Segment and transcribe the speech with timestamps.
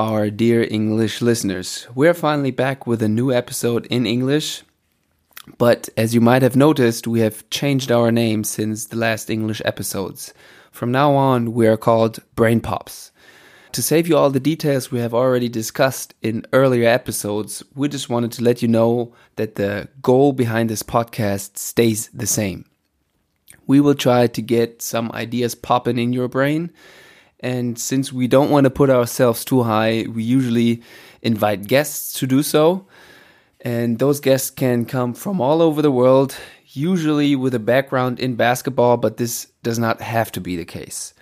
[0.00, 1.86] our dear English listeners.
[1.94, 4.62] We're finally back with a new episode in English.
[5.58, 9.60] But as you might have noticed, we have changed our name since the last English
[9.62, 10.32] episodes.
[10.72, 13.12] From now on, we are called Brain Pops.
[13.72, 18.08] To save you all the details we have already discussed in earlier episodes, we just
[18.08, 22.64] wanted to let you know that the goal behind this podcast stays the same.
[23.66, 26.72] We will try to get some ideas popping in your brain.
[27.40, 30.82] And since we don't want to put ourselves too high, we usually
[31.22, 32.86] invite guests to do so.
[33.62, 38.36] And those guests can come from all over the world, usually with a background in
[38.36, 41.14] basketball, but this does not have to be the case.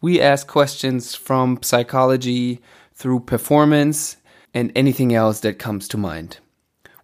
[0.00, 2.60] We ask questions from psychology
[2.94, 4.16] through performance
[4.52, 6.38] and anything else that comes to mind.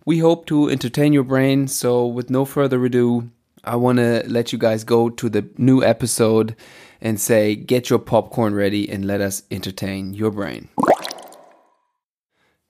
[0.04, 3.30] We hope to entertain your brain, so with no further ado,
[3.65, 6.56] I want to let you guys go to the new episode
[7.01, 10.68] and say, get your popcorn ready and let us entertain your brain.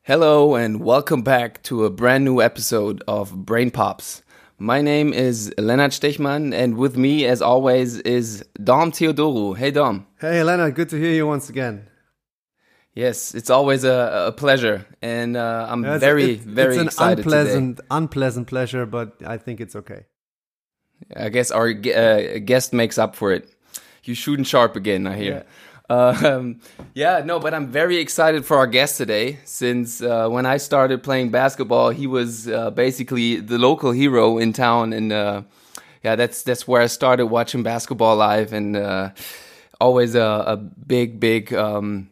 [0.02, 4.22] Hello, and welcome back to a brand new episode of Brain Pops.
[4.58, 9.56] My name is Lennart Stechmann, and with me, as always, is Dom Theodorou.
[9.56, 10.06] Hey, Dom.
[10.18, 10.74] Hey, Lennart.
[10.74, 11.88] Good to hear you once again.
[12.94, 17.18] Yes, it's always a, a pleasure, and uh, I'm very, it's, very it's excited.
[17.20, 17.86] It's an unpleasant, today.
[17.90, 20.06] unpleasant pleasure, but I think it's okay.
[21.14, 23.48] I guess our uh, guest makes up for it.
[24.08, 25.44] You shooting sharp again, I hear.
[25.44, 25.44] Yeah.
[25.90, 26.60] Um,
[26.94, 29.38] yeah, no, but I'm very excited for our guest today.
[29.44, 34.54] Since uh, when I started playing basketball, he was uh, basically the local hero in
[34.54, 35.42] town, and uh,
[36.02, 39.10] yeah, that's that's where I started watching basketball live, and uh,
[39.78, 42.10] always a, a, big, big um,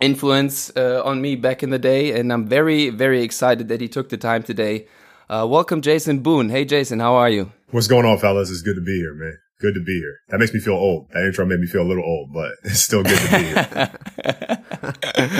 [0.00, 2.18] influence uh, on me back in the day.
[2.18, 4.86] And I'm very, very excited that he took the time today.
[5.28, 6.48] Uh, welcome, Jason Boone.
[6.48, 7.52] Hey, Jason, how are you?
[7.70, 8.50] What's going on, fellas?
[8.50, 10.20] It's good to be here, man good to be here.
[10.28, 11.08] That makes me feel old.
[11.10, 13.44] That intro made me feel a little old, but it's still good to be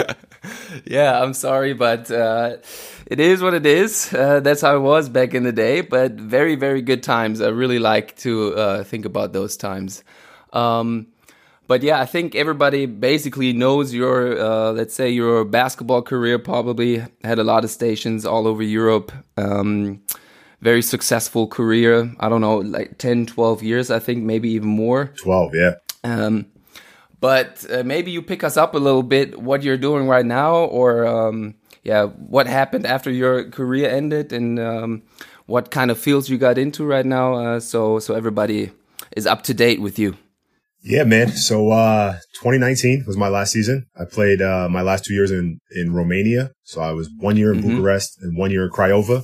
[0.03, 0.16] here.
[0.87, 2.56] yeah, I'm sorry, but uh,
[3.06, 4.12] it is what it is.
[4.12, 7.41] Uh, that's how it was back in the day, but very, very good times.
[7.41, 10.03] I really like to uh, think about those times.
[10.53, 11.09] Um,
[11.69, 16.38] but yeah, I think everybody basically knows your, uh, let's say, your basketball career.
[16.38, 19.10] Probably had a lot of stations all over Europe.
[19.37, 20.03] Um,
[20.66, 22.12] very successful career.
[22.19, 25.12] I don't know, like 10, 12 years, I think, maybe even more.
[25.22, 25.75] 12, yeah.
[26.03, 26.47] Um,
[27.21, 30.56] but uh, maybe you pick us up a little bit what you're doing right now,
[30.56, 35.03] or um, yeah, what happened after your career ended, and um,
[35.47, 38.72] what kind of fields you got into right now, uh, so so everybody
[39.16, 40.16] is up to date with you.
[40.82, 41.28] Yeah, man.
[41.31, 43.87] So uh, 2019 was my last season.
[43.99, 46.50] I played uh, my last two years in in Romania.
[46.65, 47.76] So I was one year in mm -hmm.
[47.76, 49.22] Bucharest and one year in Craiova.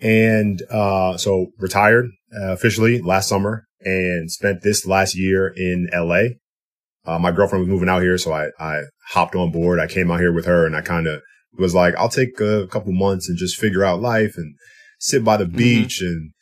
[0.00, 6.34] And, uh, so retired uh, officially last summer and spent this last year in LA.
[7.04, 8.18] Uh, my girlfriend was moving out here.
[8.18, 9.78] So I, I hopped on board.
[9.78, 11.22] I came out here with her and I kind of
[11.58, 14.54] was like, I'll take a couple months and just figure out life and
[14.98, 15.56] sit by the mm-hmm.
[15.56, 16.32] beach and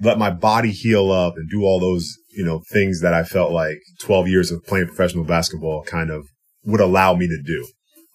[0.00, 3.52] let my body heal up and do all those, you know, things that I felt
[3.52, 6.26] like 12 years of playing professional basketball kind of
[6.64, 7.66] would allow me to do.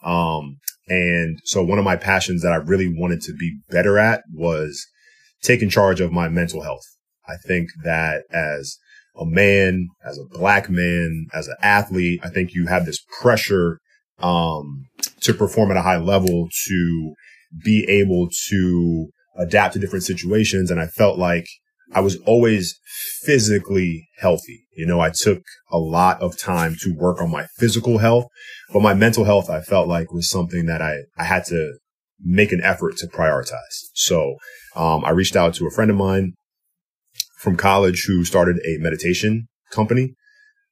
[0.07, 4.23] Um, and so one of my passions that I really wanted to be better at
[4.33, 4.85] was
[5.41, 6.83] taking charge of my mental health.
[7.27, 8.77] I think that as
[9.17, 13.79] a man, as a black man, as an athlete, I think you have this pressure,
[14.19, 14.85] um,
[15.21, 17.13] to perform at a high level to
[17.63, 19.07] be able to
[19.37, 20.69] adapt to different situations.
[20.71, 21.45] And I felt like
[21.93, 22.79] I was always
[23.23, 24.65] physically healthy.
[24.75, 28.25] You know, I took a lot of time to work on my physical health,
[28.71, 31.77] but my mental health, I felt like was something that I, I had to
[32.19, 33.89] make an effort to prioritize.
[33.93, 34.35] So,
[34.75, 36.33] um, I reached out to a friend of mine
[37.39, 40.15] from college who started a meditation company.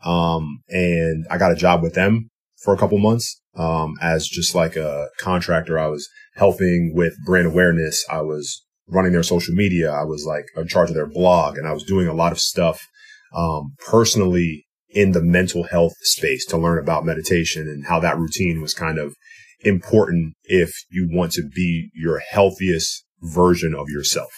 [0.03, 2.29] Um, and I got a job with them
[2.63, 5.77] for a couple months, um, as just like a contractor.
[5.77, 8.05] I was helping with brand awareness.
[8.09, 9.91] I was running their social media.
[9.91, 12.39] I was like in charge of their blog and I was doing a lot of
[12.39, 12.87] stuff,
[13.33, 18.61] um, personally in the mental health space to learn about meditation and how that routine
[18.61, 19.15] was kind of
[19.61, 24.31] important if you want to be your healthiest version of yourself.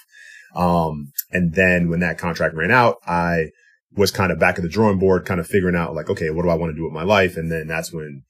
[0.56, 3.48] Um, and then when that contract ran out, I
[3.96, 6.44] was kind of back at the drawing board, kind of figuring out like, okay, what
[6.44, 7.38] do I want to do with my life?
[7.38, 8.24] And then that's when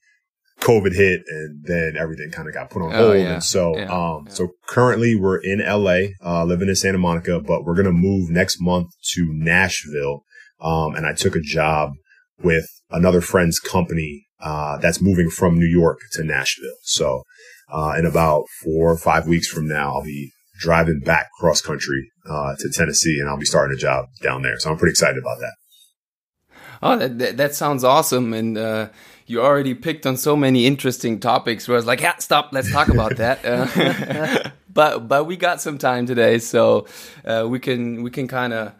[0.60, 3.16] COVID hit and then everything kind of got put on oh, hold.
[3.16, 3.34] Yeah.
[3.34, 3.84] And so, yeah.
[3.84, 4.32] um, yeah.
[4.32, 8.30] so currently we're in LA, uh, living in Santa Monica, but we're going to move
[8.30, 10.24] next month to Nashville.
[10.60, 11.92] Um, and I took a job
[12.42, 16.76] with another friend's company, uh, that's moving from New York to Nashville.
[16.82, 17.22] So,
[17.72, 22.10] uh, in about four or five weeks from now, I'll be driving back cross country,
[22.28, 24.58] uh, to Tennessee and I'll be starting a job down there.
[24.58, 25.54] So I'm pretty excited about that.
[26.82, 28.32] Oh, that, that, that sounds awesome.
[28.32, 28.88] And, uh,
[29.26, 32.70] you already picked on so many interesting topics where I was like, yeah, stop, let's
[32.70, 33.44] talk about that.
[33.44, 36.86] Uh, but, but we got some time today, so,
[37.24, 38.72] uh, we can, we can kind of,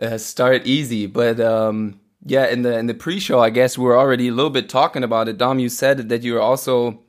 [0.00, 1.06] uh, start easy.
[1.06, 4.50] But, um, yeah, in the, in the pre-show, I guess we are already a little
[4.50, 5.38] bit talking about it.
[5.38, 7.00] Dom, you said that you're also,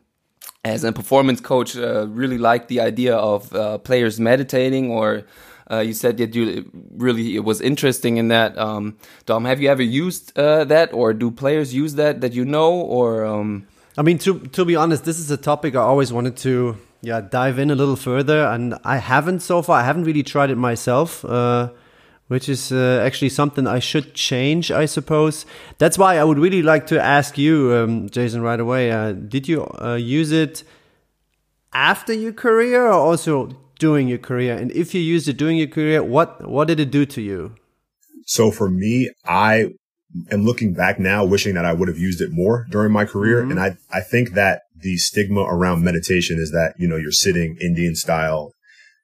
[0.64, 5.24] as a performance coach, uh, really like the idea of, uh, players meditating or,
[5.72, 8.58] uh, you said that you really it was interesting in that.
[8.58, 12.46] Um, Dom, have you ever used uh, that, or do players use that that you
[12.46, 13.26] know, or?
[13.26, 13.68] Um...
[13.98, 17.22] I mean, to to be honest, this is a topic I always wanted to yeah
[17.22, 19.80] dive in a little further, and I haven't so far.
[19.80, 21.24] I haven't really tried it myself.
[21.26, 21.70] Uh,
[22.30, 25.48] which is uh, actually something I should change, I suppose.
[25.80, 28.92] That's why I would really like to ask you, um, Jason, right away.
[28.92, 30.64] Uh, did you uh, use it
[31.74, 33.50] after your career, or also
[33.80, 34.56] during your career?
[34.56, 37.56] And if you used it during your career, what what did it do to you?
[38.26, 39.70] So for me, I
[40.32, 43.42] am looking back now, wishing that I would have used it more during my career.
[43.42, 43.52] Mm-hmm.
[43.52, 47.58] And I, I think that the stigma around meditation is that, you know, you're sitting
[47.62, 48.54] Indian style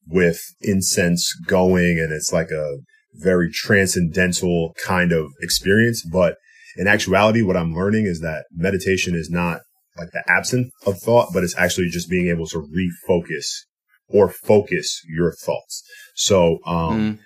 [0.08, 2.78] with incense going and it's like a
[3.14, 6.06] very transcendental kind of experience.
[6.06, 6.38] But
[6.78, 9.62] in actuality, what I'm learning is that meditation is not
[9.98, 13.62] like the absence of thought, but it's actually just being able to refocus
[14.08, 15.84] or focus your thoughts.
[16.16, 17.20] So, um, mm.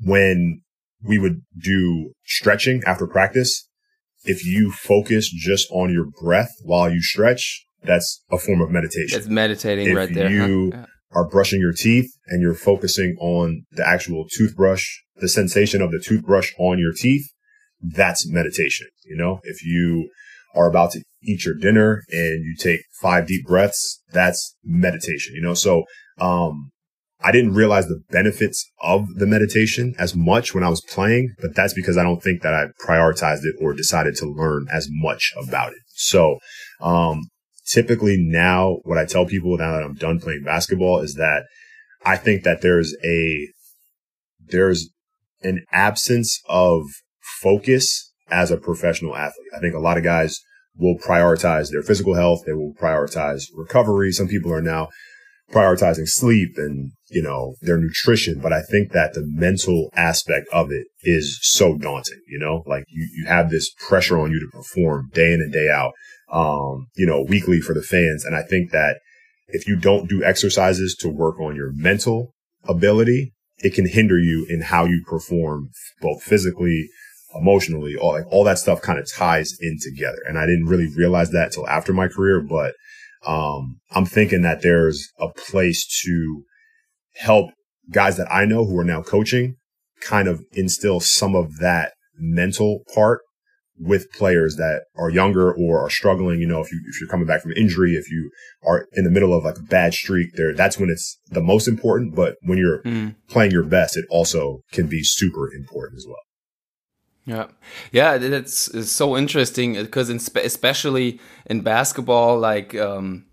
[0.00, 0.62] when
[1.04, 3.68] we would do stretching after practice,
[4.24, 9.18] if you focus just on your breath while you stretch, that's a form of meditation.
[9.18, 10.30] It's meditating if right there.
[10.30, 10.86] You huh?
[11.12, 14.86] are brushing your teeth and you're focusing on the actual toothbrush,
[15.16, 17.26] the sensation of the toothbrush on your teeth.
[17.80, 18.86] That's meditation.
[19.04, 20.08] You know, if you
[20.54, 25.42] are about to eat your dinner and you take five deep breaths, that's meditation, you
[25.42, 25.54] know?
[25.54, 25.84] So
[26.20, 26.70] um,
[27.24, 31.54] I didn't realize the benefits of the meditation as much when I was playing, but
[31.54, 35.32] that's because I don't think that I prioritized it or decided to learn as much
[35.36, 35.82] about it.
[35.94, 36.38] So,
[36.80, 37.28] um,
[37.66, 41.44] typically now what I tell people now that I'm done playing basketball is that
[42.04, 43.48] I think that there's a,
[44.40, 44.90] there's
[45.42, 46.82] an absence of
[47.40, 49.46] focus as a professional athlete.
[49.56, 50.40] I think a lot of guys
[50.76, 52.42] will prioritize their physical health.
[52.46, 54.10] They will prioritize recovery.
[54.10, 54.88] Some people are now
[55.52, 58.40] prioritizing sleep and, you know, their nutrition.
[58.40, 62.84] But I think that the mental aspect of it is so daunting, you know, like
[62.88, 65.92] you, you have this pressure on you to perform day in and day out,
[66.32, 68.24] um, you know, weekly for the fans.
[68.24, 68.98] And I think that
[69.48, 72.32] if you don't do exercises to work on your mental
[72.64, 75.68] ability, it can hinder you in how you perform
[76.00, 76.88] both physically,
[77.34, 80.18] emotionally, all like all that stuff kind of ties in together.
[80.26, 82.74] And I didn't really realize that till after my career, but
[83.26, 86.44] um, I'm thinking that there's a place to
[87.14, 87.50] help
[87.90, 89.56] guys that I know who are now coaching
[90.00, 93.20] kind of instill some of that mental part
[93.78, 96.40] with players that are younger or are struggling.
[96.40, 98.30] You know, if you, if you're coming back from injury, if you
[98.64, 101.66] are in the middle of like a bad streak there, that's when it's the most
[101.66, 102.14] important.
[102.14, 103.14] But when you're mm.
[103.28, 106.20] playing your best, it also can be super important as well.
[107.24, 107.46] Yeah,
[107.92, 113.26] yeah, that's it's so interesting because in spe especially in basketball, like um,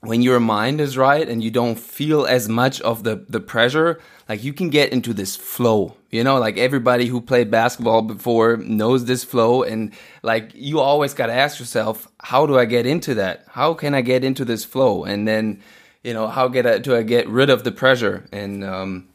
[0.00, 4.00] when your mind is right and you don't feel as much of the the pressure,
[4.30, 5.94] like you can get into this flow.
[6.10, 11.12] You know, like everybody who played basketball before knows this flow, and like you always
[11.12, 13.44] got to ask yourself, how do I get into that?
[13.48, 15.04] How can I get into this flow?
[15.04, 15.60] And then,
[16.02, 18.26] you know, how get I, do I get rid of the pressure?
[18.32, 19.08] And um,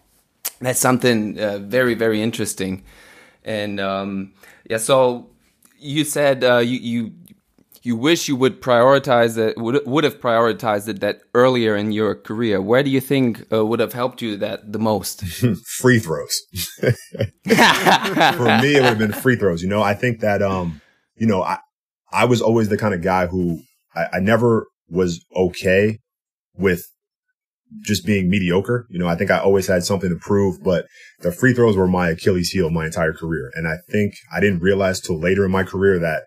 [0.62, 2.84] that's something uh, very very interesting.
[3.46, 4.34] And um,
[4.70, 5.30] yeah, so
[5.78, 7.14] you said uh, you you
[7.84, 12.16] you wish you would prioritize it would would have prioritized it that earlier in your
[12.16, 12.62] career.
[12.62, 15.24] Where do you think uh, would have helped you that the most?
[15.66, 16.42] free throws.
[16.80, 16.92] For
[18.62, 19.62] me, it would have been free throws.
[19.62, 20.82] You know, I think that um,
[21.16, 21.60] you know, I
[22.12, 23.62] I was always the kind of guy who
[23.96, 26.00] I, I never was okay
[26.56, 26.86] with
[27.82, 28.88] just being mediocre.
[28.90, 30.86] You know, I think I always had something to prove, but
[31.22, 33.52] the free throws were my Achilles heel my entire career.
[33.56, 36.24] And I think I didn't realize till later in my career that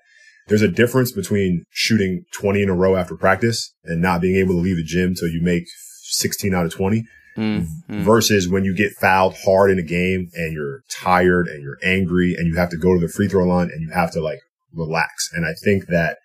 [0.48, 4.54] there's a difference between shooting 20 in a row after practice and not being able
[4.54, 5.64] to leave the gym till you make
[6.02, 7.04] 16 out of 20
[7.36, 8.00] mm-hmm.
[8.02, 12.34] versus when you get fouled hard in a game and you're tired and you're angry
[12.36, 14.38] and you have to go to the free throw line and you have to like
[14.72, 15.30] relax.
[15.32, 16.18] And I think that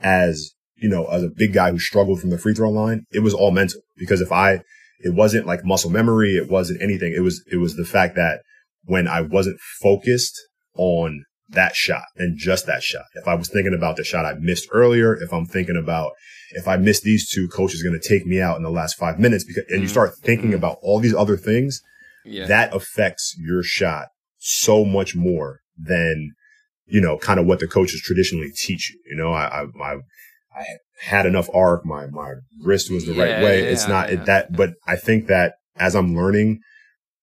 [0.00, 3.20] as you know, as a big guy who struggled from the free throw line, it
[3.20, 4.60] was all mental because if I,
[5.00, 6.36] it wasn't like muscle memory.
[6.36, 7.12] It wasn't anything.
[7.14, 8.40] It was, it was the fact that
[8.84, 10.40] when I wasn't focused
[10.76, 14.34] on that shot and just that shot, if I was thinking about the shot I
[14.34, 16.12] missed earlier, if I'm thinking about
[16.52, 18.96] if I miss these two, coach is going to take me out in the last
[18.96, 20.58] five minutes because, and you start thinking mm-hmm.
[20.58, 21.82] about all these other things,
[22.24, 22.46] yeah.
[22.46, 24.06] that affects your shot
[24.38, 26.32] so much more than
[26.86, 29.00] you know, kind of what the coaches traditionally teach you.
[29.10, 29.96] You know, I, I, I,
[30.56, 30.64] I
[31.00, 31.84] had enough arc.
[31.84, 33.62] My, my wrist was the yeah, right way.
[33.62, 36.60] Yeah, it's not yeah, that, but I think that as I'm learning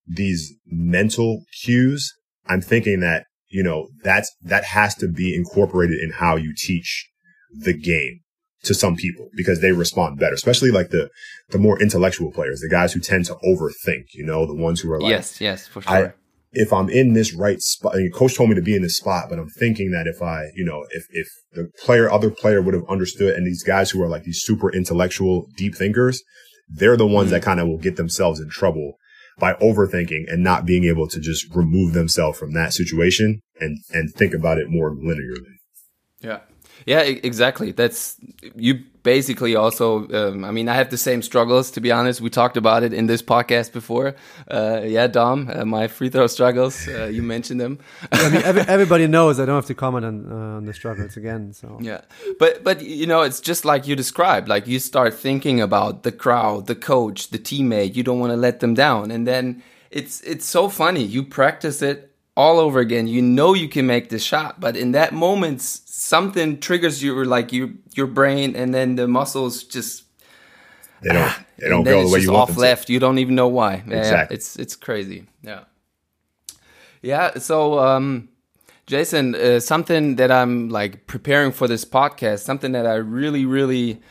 [0.05, 2.13] these mental cues,
[2.47, 7.09] I'm thinking that, you know, that's, that has to be incorporated in how you teach
[7.51, 8.19] the game
[8.63, 11.09] to some people because they respond better, especially like the,
[11.49, 14.91] the more intellectual players, the guys who tend to overthink, you know, the ones who
[14.91, 16.15] are like, yes, yes, for sure.
[16.53, 18.81] I, if I'm in this right spot, I mean, coach told me to be in
[18.81, 22.29] this spot, but I'm thinking that if I, you know, if, if the player, other
[22.29, 26.21] player would have understood and these guys who are like these super intellectual, deep thinkers,
[26.69, 27.35] they're the ones mm-hmm.
[27.35, 28.97] that kind of will get themselves in trouble
[29.39, 34.13] by overthinking and not being able to just remove themselves from that situation and, and
[34.13, 35.57] think about it more linearly.
[36.21, 36.41] Yeah.
[36.85, 37.71] Yeah, exactly.
[37.71, 38.17] That's
[38.55, 40.07] you basically also.
[40.09, 42.21] Um, I mean, I have the same struggles to be honest.
[42.21, 44.15] We talked about it in this podcast before.
[44.49, 46.87] Uh, yeah, Dom, uh, my free throw struggles.
[46.87, 47.79] Uh, you mentioned them.
[48.11, 49.39] I mean, every, everybody knows.
[49.39, 51.53] I don't have to comment on, uh, on the struggles again.
[51.53, 52.01] So yeah,
[52.39, 54.47] but but you know, it's just like you described.
[54.47, 57.95] Like you start thinking about the crowd, the coach, the teammate.
[57.95, 61.03] You don't want to let them down, and then it's it's so funny.
[61.03, 63.07] You practice it all over again.
[63.07, 65.61] You know you can make the shot, but in that moment,
[66.03, 70.03] something triggers your like your your brain, and then the muscles just
[71.01, 72.87] they don't ah, they don't go the way you want off left.
[72.87, 72.93] To.
[72.93, 73.75] You don't even know why.
[73.75, 73.95] Exactly.
[73.95, 75.27] Yeah, it's it's crazy.
[75.41, 75.63] Yeah,
[77.01, 77.37] yeah.
[77.39, 77.79] So.
[77.79, 78.29] um
[78.85, 84.01] Jason, uh, something that I'm like preparing for this podcast, something that I really, really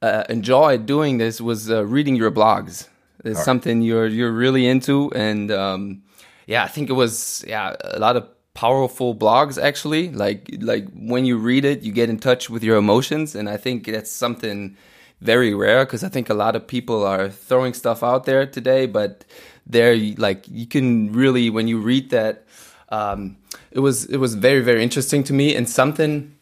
[0.00, 2.88] uh, enjoyed doing this was uh, reading your blogs.
[3.24, 3.44] It's right.
[3.44, 6.02] something you're you're really into, and um,
[6.46, 10.10] yeah, I think it was yeah a lot of powerful blogs actually.
[10.10, 13.56] Like like when you read it, you get in touch with your emotions, and I
[13.56, 14.76] think that's something
[15.20, 18.86] very rare because I think a lot of people are throwing stuff out there today,
[18.86, 19.24] but
[19.66, 22.44] there like you can really when you read that.
[22.88, 23.38] Um,
[23.70, 26.34] it was it was very very interesting to me and something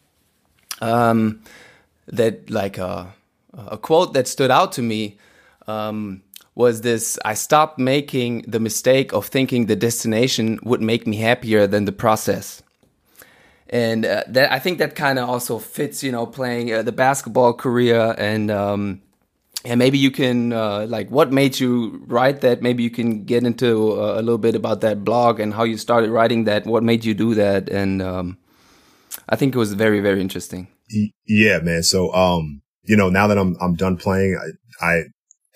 [0.81, 1.41] um,
[2.07, 3.13] that like a,
[3.57, 5.17] uh, a quote that stood out to me
[5.67, 6.23] um,
[6.55, 11.67] was this I stopped making the mistake of thinking the destination would make me happier
[11.67, 12.61] than the process.
[13.69, 16.91] And uh, that I think that kind of also fits, you know, playing uh, the
[16.91, 19.01] basketball career and um,
[19.63, 22.61] and maybe you can uh, like what made you write that?
[22.61, 25.77] Maybe you can get into uh, a little bit about that blog and how you
[25.77, 28.37] started writing that what made you do that and um,
[29.29, 30.67] i think it was very very interesting.
[31.25, 31.83] Yeah man.
[31.83, 34.37] So um you know now that i'm i'm done playing
[34.81, 35.03] i, I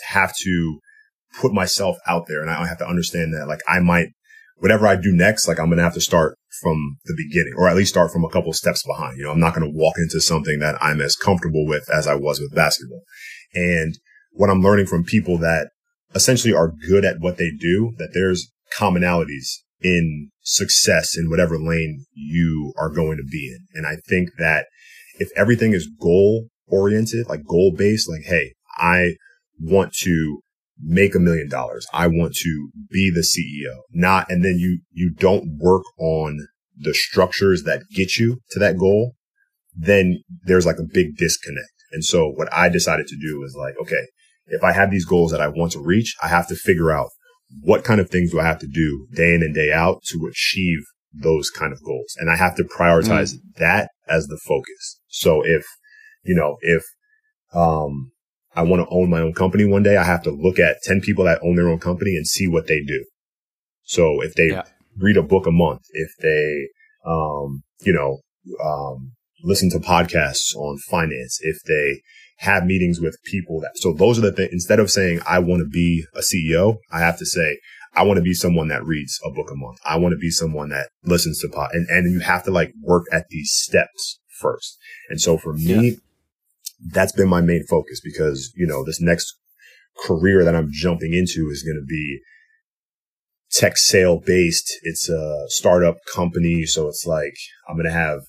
[0.07, 0.79] have to
[1.41, 4.09] put myself out there and I have to understand that like I might,
[4.57, 7.67] whatever I do next, like I'm going to have to start from the beginning or
[7.67, 9.17] at least start from a couple steps behind.
[9.17, 12.07] You know, I'm not going to walk into something that I'm as comfortable with as
[12.07, 13.01] I was with basketball.
[13.53, 13.97] And
[14.31, 15.69] what I'm learning from people that
[16.13, 22.05] essentially are good at what they do, that there's commonalities in success in whatever lane
[22.13, 23.65] you are going to be in.
[23.73, 24.67] And I think that
[25.19, 29.15] if everything is goal oriented, like goal based, like, Hey, I
[29.59, 30.41] want to
[30.79, 31.87] make a million dollars.
[31.93, 36.93] I want to be the CEO, not, and then you, you don't work on the
[36.93, 39.15] structures that get you to that goal,
[39.73, 41.71] then there's like a big disconnect.
[41.91, 44.05] And so what I decided to do was like, okay,
[44.47, 47.09] if I have these goals that I want to reach, I have to figure out
[47.61, 50.27] what kind of things do I have to do day in and day out to
[50.29, 50.79] achieve
[51.13, 52.15] those kind of goals.
[52.17, 53.39] And I have to prioritize mm.
[53.57, 54.99] that as the focus.
[55.07, 55.65] So if,
[56.23, 56.83] you know, if,
[57.53, 58.11] um,
[58.55, 61.01] I want to own my own company one day, I have to look at 10
[61.01, 63.05] people that own their own company and see what they do.
[63.83, 64.63] So if they yeah.
[64.97, 66.69] read a book a month, if they,
[67.05, 68.19] um, you know,
[68.63, 69.11] um,
[69.43, 72.01] listen to podcasts on finance, if they
[72.37, 75.61] have meetings with people that, so those are the things, instead of saying, I want
[75.61, 77.59] to be a CEO, I have to say,
[77.93, 79.79] I want to be someone that reads a book a month.
[79.85, 82.73] I want to be someone that listens to pod and, and you have to like
[82.81, 84.77] work at these steps first.
[85.09, 85.95] And so for me, yeah
[86.79, 89.33] that's been my main focus because, you know, this next
[90.05, 92.19] career that I'm jumping into is going to be
[93.51, 94.71] tech sale based.
[94.83, 96.65] It's a startup company.
[96.65, 97.35] So it's like,
[97.69, 98.21] I'm going to have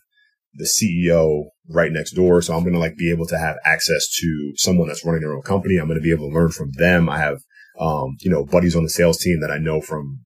[0.55, 2.41] the CEO right next door.
[2.41, 5.35] So I'm going to like be able to have access to someone that's running their
[5.35, 5.77] own company.
[5.77, 7.09] I'm going to be able to learn from them.
[7.09, 7.39] I have,
[7.79, 10.21] um, you know, buddies on the sales team that I know from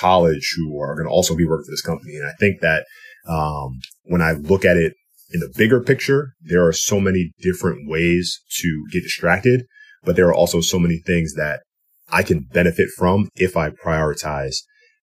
[0.00, 2.16] college who are going to also be working for this company.
[2.16, 2.86] And I think that,
[3.28, 4.94] um, when I look at it
[5.30, 9.66] in the bigger picture, there are so many different ways to get distracted,
[10.04, 11.62] but there are also so many things that
[12.10, 14.56] I can benefit from if I prioritize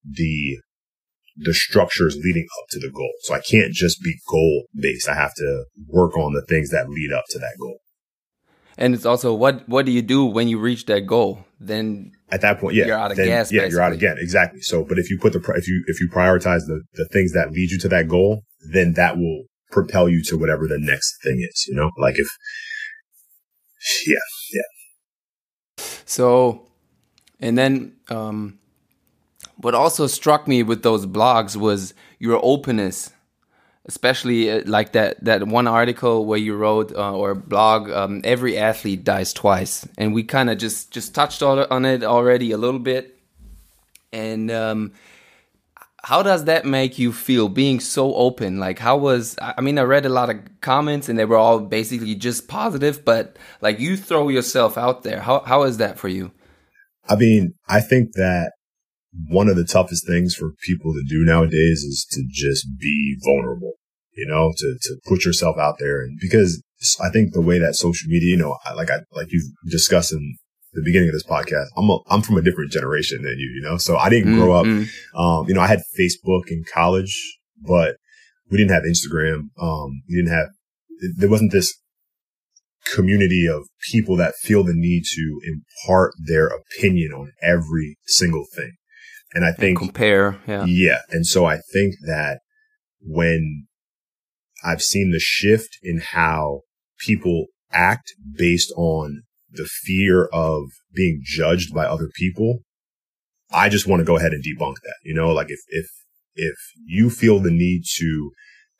[0.05, 0.59] the
[1.35, 3.11] the structures leading up to the goal.
[3.21, 5.09] So I can't just be goal based.
[5.09, 7.79] I have to work on the things that lead up to that goal.
[8.77, 11.45] And it's also what what do you do when you reach that goal?
[11.59, 13.51] Then at that point, yeah, you're out of then, gas.
[13.51, 13.73] Yeah, basically.
[13.73, 14.17] you're out again.
[14.19, 14.61] Exactly.
[14.61, 17.51] So, but if you put the if you if you prioritize the the things that
[17.51, 21.45] lead you to that goal, then that will propel you to whatever the next thing
[21.49, 21.91] is, you know?
[21.97, 22.27] Like if,
[24.07, 24.15] yeah,
[24.53, 25.85] yeah.
[26.05, 26.67] So,
[27.39, 28.59] and then, um,
[29.57, 33.11] what also struck me with those blogs was your openness
[33.85, 38.57] especially uh, like that that one article where you wrote uh, or blog um, every
[38.57, 42.79] athlete dies twice and we kind of just just touched on it already a little
[42.79, 43.19] bit
[44.11, 44.91] and um,
[46.03, 48.59] how does that make you feel being so open?
[48.59, 51.59] Like how was i mean i read a lot of comments and they were all
[51.59, 55.21] basically just positive but like you throw yourself out there.
[55.21, 56.31] How, how is that for you?
[57.07, 58.51] I mean i think that
[59.27, 63.73] one of the toughest things for people to do nowadays is to just be vulnerable,
[64.15, 66.01] you know, to, to put yourself out there.
[66.01, 66.63] And because
[67.01, 70.37] I think the way that social media, you know, like I, like you've discussed in
[70.73, 73.61] the beginning of this podcast, I'm a, I'm from a different generation than you, you
[73.61, 74.41] know, so I didn't mm-hmm.
[74.41, 75.17] grow up, mm-hmm.
[75.17, 77.97] um, you know, I had Facebook in college, but
[78.49, 79.49] we didn't have Instagram.
[79.61, 80.47] Um, we didn't have,
[81.17, 81.73] there wasn't this
[82.93, 88.73] community of people that feel the need to impart their opinion on every single thing.
[89.33, 90.65] And I think and compare, yeah.
[90.65, 90.99] Yeah.
[91.09, 92.39] And so I think that
[93.01, 93.67] when
[94.63, 96.61] I've seen the shift in how
[96.99, 99.23] people act based on
[99.53, 102.59] the fear of being judged by other people,
[103.51, 104.95] I just want to go ahead and debunk that.
[105.03, 105.87] You know, like if, if,
[106.35, 106.55] if
[106.85, 108.31] you feel the need to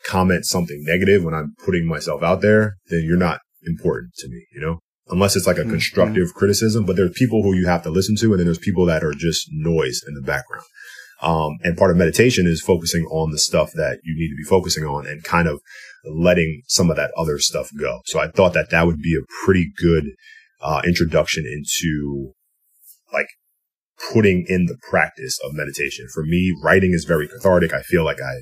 [0.06, 4.46] comment something negative when I'm putting myself out there, then you're not important to me,
[4.54, 4.80] you know?
[5.10, 5.72] unless it's like a mm-hmm.
[5.72, 6.86] constructive criticism.
[6.86, 9.14] But there's people who you have to listen to, and then there's people that are
[9.14, 10.66] just noise in the background.
[11.22, 14.44] Um, and part of meditation is focusing on the stuff that you need to be
[14.44, 15.62] focusing on and kind of
[16.04, 18.02] letting some of that other stuff go.
[18.06, 20.12] So I thought that that would be a pretty good
[20.64, 22.34] uh, introduction into
[23.12, 23.28] like
[24.12, 26.08] putting in the practice of meditation.
[26.14, 27.74] For me, writing is very cathartic.
[27.74, 28.42] I feel like I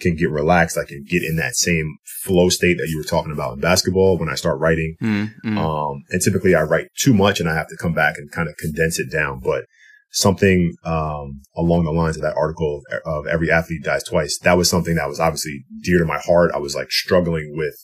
[0.00, 0.78] can get relaxed.
[0.78, 4.18] I can get in that same flow state that you were talking about in basketball
[4.18, 4.96] when I start writing.
[5.02, 5.58] Mm-hmm.
[5.58, 8.48] Um, and typically I write too much and I have to come back and kind
[8.48, 9.40] of condense it down.
[9.40, 9.64] But
[10.10, 14.56] something, um, along the lines of that article of, of every athlete dies twice, that
[14.56, 16.50] was something that was obviously dear to my heart.
[16.54, 17.74] I was like struggling with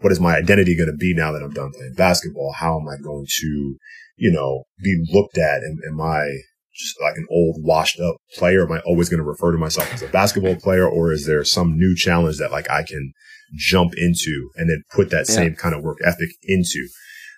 [0.00, 2.52] what is my identity going to be now that I'm done playing basketball?
[2.56, 3.76] How am I going to,
[4.16, 5.62] you know, be looked at?
[5.62, 6.28] And am I
[6.74, 8.64] just like an old washed up player?
[8.64, 11.42] Am I always going to refer to myself as a basketball player or is there
[11.44, 13.12] some new challenge that like I can
[13.56, 15.34] jump into and then put that yeah.
[15.34, 16.88] same kind of work ethic into?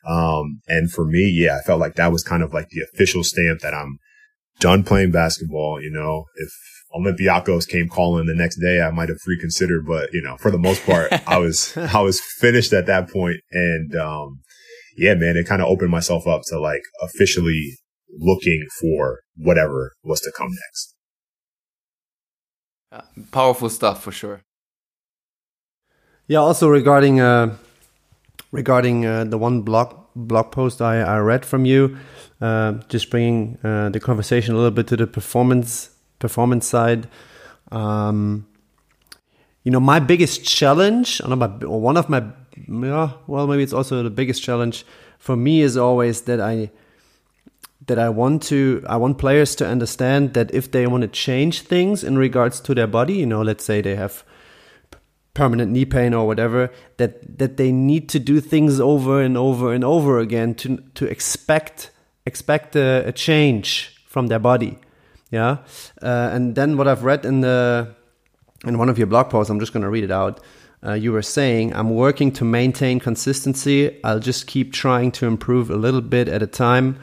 [0.07, 3.25] Um, and for me, yeah, I felt like that was kind of like the official
[3.25, 3.99] stamp that I'm
[4.59, 5.81] done playing basketball.
[5.81, 6.53] You know, if
[6.95, 10.59] Olympiacos came calling the next day, I might have reconsidered, but you know, for the
[10.59, 13.37] most part, I was, I was finished at that point.
[13.53, 14.41] And, um,
[14.97, 17.79] yeah, man, it kind of opened myself up to like officially
[18.19, 20.95] looking for whatever was to come next.
[22.93, 24.43] Uh, powerful stuff for sure.
[26.27, 26.39] Yeah.
[26.39, 27.57] Also regarding uh,
[28.53, 31.97] regarding uh, the one blog blog post I, I read from you,
[32.41, 37.09] uh, just bringing uh, the conversation a little bit to the performance performance side.
[37.73, 38.47] Um,
[39.65, 42.25] you know, my biggest challenge, or one of my,
[42.69, 44.87] yeah, well, maybe it's also the biggest challenge
[45.19, 46.71] for me is always that I
[47.87, 51.63] that I want to I want players to understand that if they want to change
[51.63, 54.25] things in regards to their body, you know, let's say they have
[55.35, 59.73] permanent knee pain or whatever, that that they need to do things over and over
[59.73, 61.91] and over again to to expect
[62.27, 64.79] expect a, a change from their body.
[65.31, 65.59] Yeah,
[66.03, 67.95] uh, and then what I've read in the
[68.67, 70.41] in one of your blog posts, I'm just going to read it out.
[70.85, 74.03] Uh, you were saying, I'm working to maintain consistency.
[74.03, 76.99] I'll just keep trying to improve a little bit at a time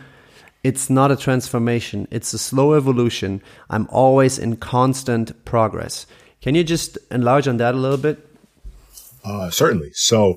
[0.67, 3.41] it's not a transformation, it's a slow evolution.
[3.69, 6.05] I'm always in constant progress.
[6.41, 8.19] Can you just enlarge on that a little bit?
[9.23, 9.91] Uh, certainly.
[9.93, 10.35] So,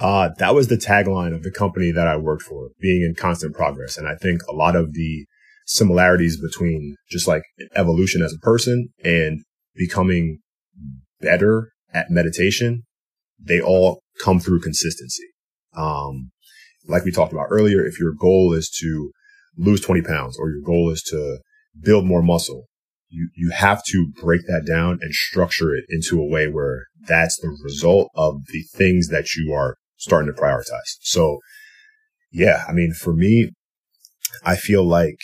[0.00, 3.54] uh, that was the tagline of the company that I worked for, being in constant
[3.54, 3.98] progress.
[3.98, 5.26] And I think a lot of the
[5.66, 7.42] similarities between just like
[7.74, 9.42] evolution as a person and
[9.74, 10.38] becoming
[11.20, 12.82] better at meditation,
[13.38, 15.24] they all come through consistency.
[15.76, 16.30] Um,
[16.86, 19.10] like we talked about earlier, if your goal is to
[19.56, 21.38] lose 20 pounds or your goal is to
[21.82, 22.66] build more muscle,
[23.08, 27.38] you, you have to break that down and structure it into a way where that's
[27.40, 30.96] the result of the things that you are starting to prioritize.
[31.00, 31.38] So
[32.32, 33.50] yeah, I mean, for me,
[34.44, 35.18] I feel like,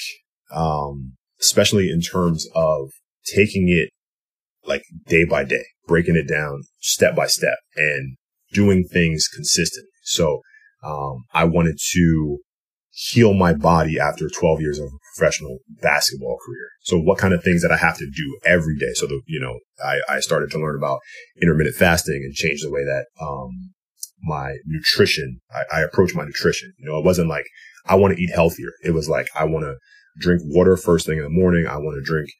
[0.52, 2.90] um, especially in terms of
[3.34, 3.90] taking it
[4.66, 8.16] like day by day, breaking it down step by step and
[8.52, 9.88] doing things consistently.
[10.04, 10.42] So,
[10.84, 12.38] um, I wanted to
[12.90, 16.68] heal my body after 12 years of professional basketball career.
[16.82, 18.92] So what kind of things that I have to do every day?
[18.94, 21.00] So the, you know, I, I started to learn about
[21.40, 23.72] intermittent fasting and change the way that, um,
[24.22, 26.72] my nutrition, I, I approach my nutrition.
[26.78, 27.44] You know, it wasn't like
[27.86, 28.70] I want to eat healthier.
[28.84, 29.76] It was like I want to
[30.18, 31.66] drink water first thing in the morning.
[31.66, 32.30] I want to drink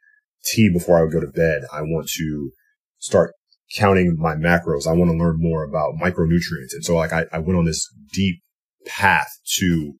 [0.44, 1.62] tea before I go to bed.
[1.72, 2.50] I want to
[2.98, 3.32] start
[3.76, 4.86] counting my macros.
[4.86, 6.72] I want to learn more about micronutrients.
[6.72, 8.40] And so like I, I went on this deep
[8.86, 9.94] path to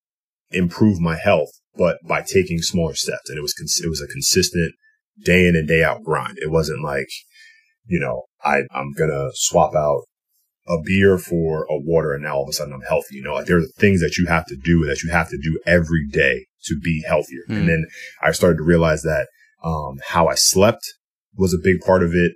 [0.50, 3.30] improve my health, but by taking smaller steps.
[3.30, 4.74] And it was, cons- it was a consistent
[5.24, 6.38] day in and day out grind.
[6.38, 7.08] It wasn't like,
[7.86, 10.02] you know, I, I'm going to swap out
[10.68, 13.16] a beer for a water and now all of a sudden I'm healthy.
[13.16, 15.38] You know, like there are things that you have to do that you have to
[15.38, 17.42] do every day to be healthier.
[17.48, 17.56] Mm.
[17.56, 17.86] And then
[18.22, 19.28] I started to realize that,
[19.64, 20.84] um, how I slept
[21.36, 22.32] was a big part of it.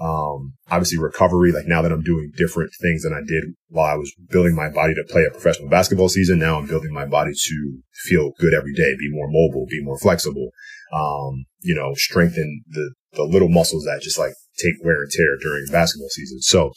[0.00, 3.94] Um, obviously recovery, like now that I'm doing different things than I did while I
[3.94, 6.40] was building my body to play a professional basketball season.
[6.40, 9.96] Now I'm building my body to feel good every day, be more mobile, be more
[9.98, 10.50] flexible,
[10.92, 15.36] um, you know, strengthen the, the little muscles that just like take wear and tear
[15.40, 16.40] during basketball season.
[16.40, 16.72] So,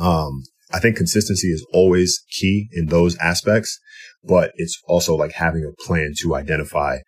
[0.00, 0.42] um,
[0.72, 3.78] I think consistency is always key in those aspects,
[4.26, 6.98] but it's also like having a plan to identify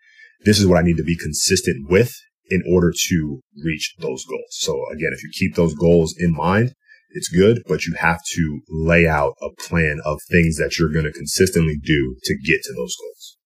[0.45, 2.13] this is what I need to be consistent with
[2.51, 4.51] in order to reach those goals.
[4.51, 6.73] So again, if you keep those goals in mind,
[7.11, 11.07] it's good, but you have to lay out a plan of things that you're going
[11.07, 13.37] to consistently do to get to those goals.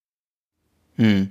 [0.97, 1.23] Hmm.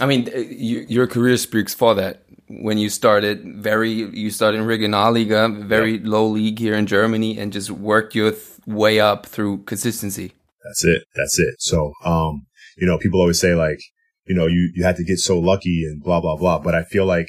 [0.00, 2.22] I mean, uh, you, your career speaks for that.
[2.46, 7.52] When you started, very you started in Regionalliga, very low league here in Germany, and
[7.52, 8.32] just worked your
[8.66, 10.32] way up through consistency.
[10.68, 11.04] That's it.
[11.14, 11.54] That's it.
[11.58, 13.80] So, um, you know, people always say like,
[14.26, 16.58] you know, you, you had to get so lucky and blah, blah, blah.
[16.58, 17.28] But I feel like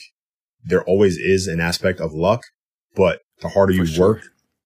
[0.64, 2.42] there always is an aspect of luck,
[2.96, 4.08] but the harder For you sure.
[4.08, 4.24] work,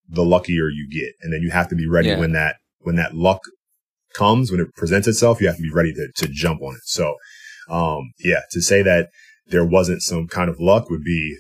[0.09, 1.13] the luckier you get.
[1.21, 2.19] And then you have to be ready yeah.
[2.19, 3.41] when that, when that luck
[4.15, 6.81] comes, when it presents itself, you have to be ready to, to jump on it.
[6.86, 7.15] So,
[7.69, 9.09] um, yeah, to say that
[9.47, 11.38] there wasn't some kind of luck would be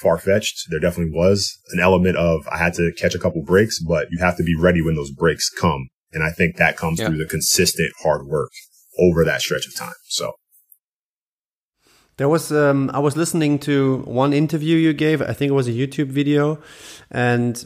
[0.00, 0.66] far fetched.
[0.68, 4.18] There definitely was an element of I had to catch a couple breaks, but you
[4.18, 5.88] have to be ready when those breaks come.
[6.12, 7.08] And I think that comes yeah.
[7.08, 8.50] through the consistent hard work
[8.98, 9.94] over that stretch of time.
[10.08, 10.32] So
[12.16, 15.20] there was um, I was listening to one interview you gave.
[15.20, 16.58] I think it was a YouTube video,
[17.10, 17.64] and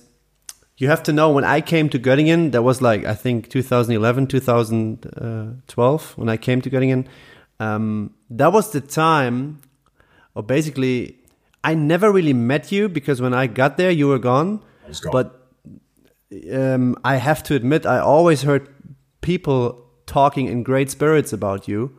[0.77, 2.51] you have to know when I came to Göttingen.
[2.53, 7.07] That was like I think 2011, 2012 when I came to Göttingen.
[7.61, 9.61] Um, that was the time,
[10.35, 11.19] or basically,
[11.63, 14.65] I never really met you because when I got there, you were gone.
[15.03, 15.13] gone.
[15.13, 15.40] But
[16.53, 18.69] um, I have to admit, I always heard
[19.21, 21.97] people talking in great spirits about you.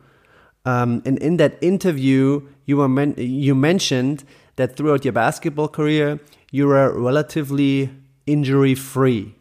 [0.64, 4.24] Um, and in that interview, you were men- you mentioned
[4.56, 7.90] that throughout your basketball career, you were relatively
[8.26, 9.34] injury free.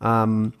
[0.00, 0.54] Um,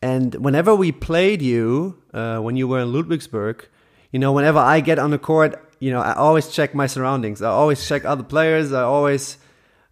[0.00, 3.64] and whenever we played you, uh, when you were in Ludwigsburg,
[4.12, 7.42] you know, whenever I get on the court, you know, I always check my surroundings.
[7.42, 8.72] I always check other players.
[8.72, 9.38] I always,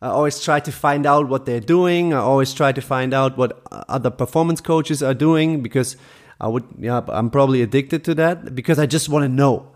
[0.05, 2.13] I always try to find out what they're doing.
[2.13, 5.97] I always try to find out what other performance coaches are doing because
[6.39, 9.73] I would, yeah, I'm probably addicted to that because I just want to know.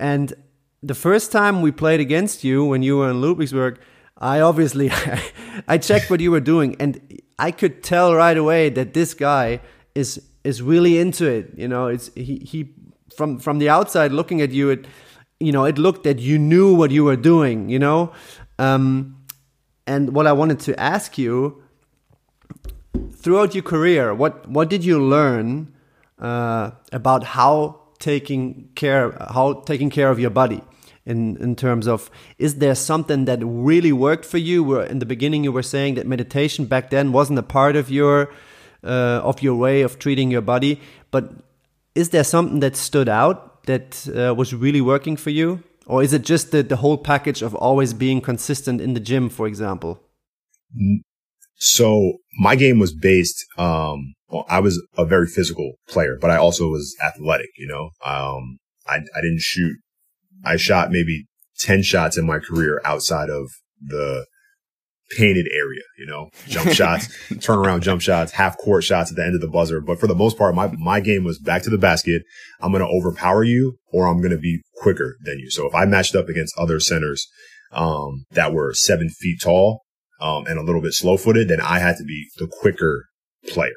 [0.00, 0.34] And
[0.82, 3.76] the first time we played against you when you were in Ludwigsburg,
[4.18, 4.90] I obviously
[5.68, 9.60] I checked what you were doing, and I could tell right away that this guy
[9.94, 11.52] is is really into it.
[11.56, 12.74] You know, it's he he
[13.16, 14.86] from from the outside looking at you, it
[15.38, 17.68] you know it looked that you knew what you were doing.
[17.68, 18.12] You know,
[18.58, 19.17] um,
[19.88, 21.62] and what I wanted to ask you
[23.12, 25.74] throughout your career, what what did you learn
[26.18, 30.60] uh, about how taking care how taking care of your body
[31.06, 34.62] in in terms of is there something that really worked for you?
[34.62, 37.90] Where in the beginning you were saying that meditation back then wasn't a part of
[37.90, 38.30] your
[38.84, 41.32] uh, of your way of treating your body but
[41.94, 46.12] is there something that stood out that uh, was really working for you or is
[46.12, 50.00] it just the, the whole package of always being consistent in the gym for example
[51.56, 56.36] so my game was based um, well, I was a very physical player, but I
[56.36, 57.90] also was athletic, you know.
[58.04, 59.76] Um, I, I didn't shoot.
[60.44, 61.26] I shot maybe
[61.60, 64.26] 10 shots in my career outside of the
[65.16, 69.34] painted area, you know, jump shots, turnaround jump shots, half court shots at the end
[69.34, 69.80] of the buzzer.
[69.80, 72.22] But for the most part, my, my game was back to the basket.
[72.60, 75.50] I'm going to overpower you or I'm going to be quicker than you.
[75.50, 77.26] So if I matched up against other centers,
[77.72, 79.82] um, that were seven feet tall,
[80.20, 83.04] um, and a little bit slow footed, then I had to be the quicker
[83.48, 83.72] player.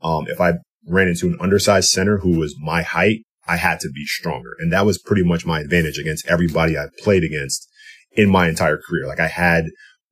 [0.00, 0.54] Um, if I
[0.86, 4.54] ran into an undersized center who was my height, I had to be stronger.
[4.58, 7.68] And that was pretty much my advantage against everybody I played against
[8.12, 9.06] in my entire career.
[9.06, 9.64] Like I had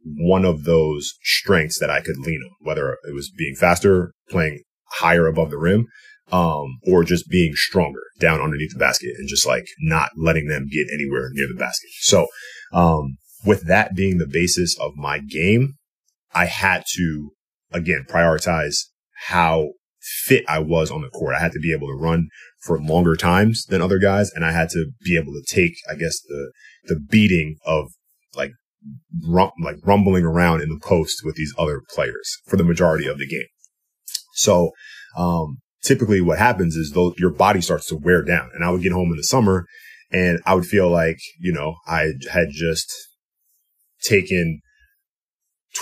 [0.05, 4.63] one of those strengths that I could lean on, whether it was being faster, playing
[5.01, 5.87] higher above the rim.
[6.33, 10.69] um, or just being stronger down underneath the basket and just like not letting them
[10.71, 11.91] get anywhere near the basket.
[12.01, 12.27] So,
[12.73, 15.75] um, with that being the basis of my game,
[16.35, 17.31] I had to
[17.73, 18.77] again prioritize
[19.27, 21.35] how fit I was on the court.
[21.35, 22.29] I had to be able to run
[22.63, 24.31] for longer times than other guys.
[24.35, 26.53] And I had to be able to take, I guess, the,
[26.85, 27.91] the beating of
[29.27, 33.19] rum, like rumbling around in the post with these other players for the majority of
[33.19, 33.49] the game.
[34.35, 34.73] So,
[35.17, 38.83] um, typically what happens is though your body starts to wear down and I would
[38.83, 39.67] get home in the summer
[40.11, 42.93] and I would feel like, you know, I had just
[44.03, 44.61] taken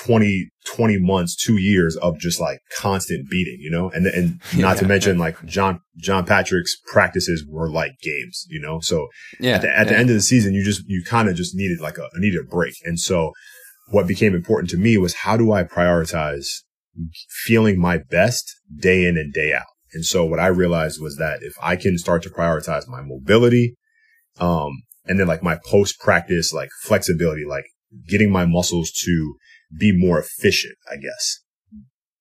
[0.05, 4.75] 20, 20 months, two years of just like constant beating, you know, and, and not
[4.77, 9.09] yeah, to mention like John, John Patrick's practices were like games, you know, so
[9.41, 9.93] yeah, at, the, at yeah.
[9.93, 12.41] the end of the season, you just, you kind of just needed like a, needed
[12.41, 12.75] a break.
[12.85, 13.33] And so
[13.91, 16.47] what became important to me was how do I prioritize
[17.45, 19.67] feeling my best day in and day out?
[19.93, 23.75] And so what I realized was that if I can start to prioritize my mobility,
[24.39, 27.65] um, and then like my post practice, like flexibility, like
[28.07, 29.35] getting my muscles to
[29.77, 31.41] be more efficient, I guess,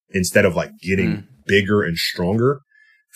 [0.09, 1.27] instead of like getting mm.
[1.45, 2.61] bigger and stronger.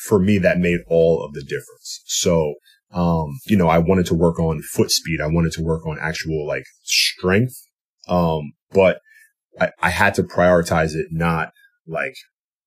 [0.07, 2.01] For me, that made all of the difference.
[2.05, 2.55] So,
[2.91, 5.21] um, you know, I wanted to work on foot speed.
[5.21, 7.53] I wanted to work on actual like strength.
[8.07, 8.99] Um, but
[9.59, 11.51] I, I had to prioritize it not
[11.87, 12.15] like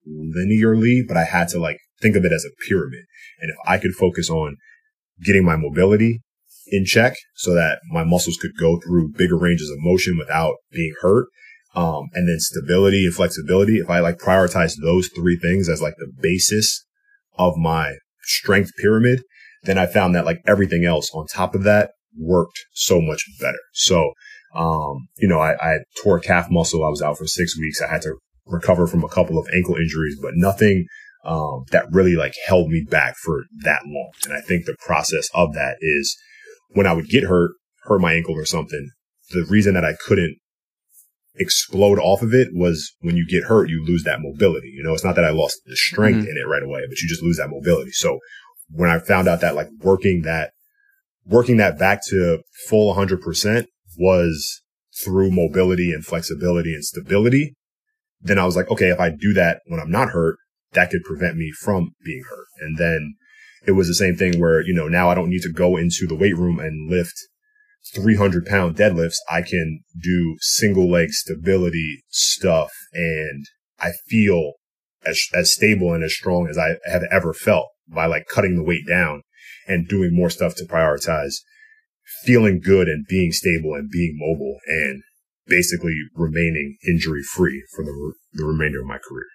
[0.08, 3.04] linearly, but I had to like think of it as a pyramid.
[3.40, 4.56] And if I could focus on
[5.24, 6.20] getting my mobility
[6.68, 10.92] in check so that my muscles could go through bigger ranges of motion without being
[11.00, 11.26] hurt,
[11.74, 13.78] um, and then stability and flexibility.
[13.78, 16.84] If I like prioritize those three things as like the basis
[17.36, 19.22] of my strength pyramid,
[19.64, 23.58] then I found that like everything else on top of that worked so much better.
[23.72, 24.12] So,
[24.54, 26.84] um, you know, I, I tore calf muscle.
[26.84, 27.82] I was out for six weeks.
[27.82, 28.14] I had to
[28.46, 30.86] recover from a couple of ankle injuries, but nothing,
[31.24, 34.10] um, that really like held me back for that long.
[34.24, 36.16] And I think the process of that is
[36.68, 37.52] when I would get hurt,
[37.84, 38.90] hurt my ankle or something,
[39.30, 40.36] the reason that I couldn't
[41.36, 44.68] explode off of it was when you get hurt, you lose that mobility.
[44.68, 46.28] You know, it's not that I lost the strength mm-hmm.
[46.28, 47.90] in it right away, but you just lose that mobility.
[47.90, 48.18] So
[48.70, 50.52] when I found out that like working that,
[51.26, 53.66] working that back to full 100%
[53.98, 54.62] was
[55.02, 57.54] through mobility and flexibility and stability,
[58.20, 60.36] then I was like, okay, if I do that when I'm not hurt,
[60.72, 62.46] that could prevent me from being hurt.
[62.60, 63.14] And then
[63.66, 66.06] it was the same thing where, you know, now I don't need to go into
[66.06, 67.14] the weight room and lift
[67.94, 73.46] 300 pound deadlifts, I can do single leg stability stuff and
[73.78, 74.54] I feel
[75.06, 78.64] as, as stable and as strong as I have ever felt by like cutting the
[78.64, 79.22] weight down
[79.66, 81.34] and doing more stuff to prioritize
[82.24, 85.02] feeling good and being stable and being mobile and
[85.46, 89.26] basically remaining injury free for the, the remainder of my career.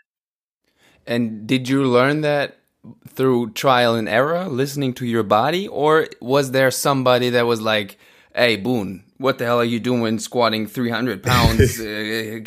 [1.06, 2.58] And did you learn that
[3.08, 7.98] through trial and error, listening to your body, or was there somebody that was like,
[8.40, 11.80] hey boone what the hell are you doing squatting 300 pounds?
[11.90, 12.40] Uh,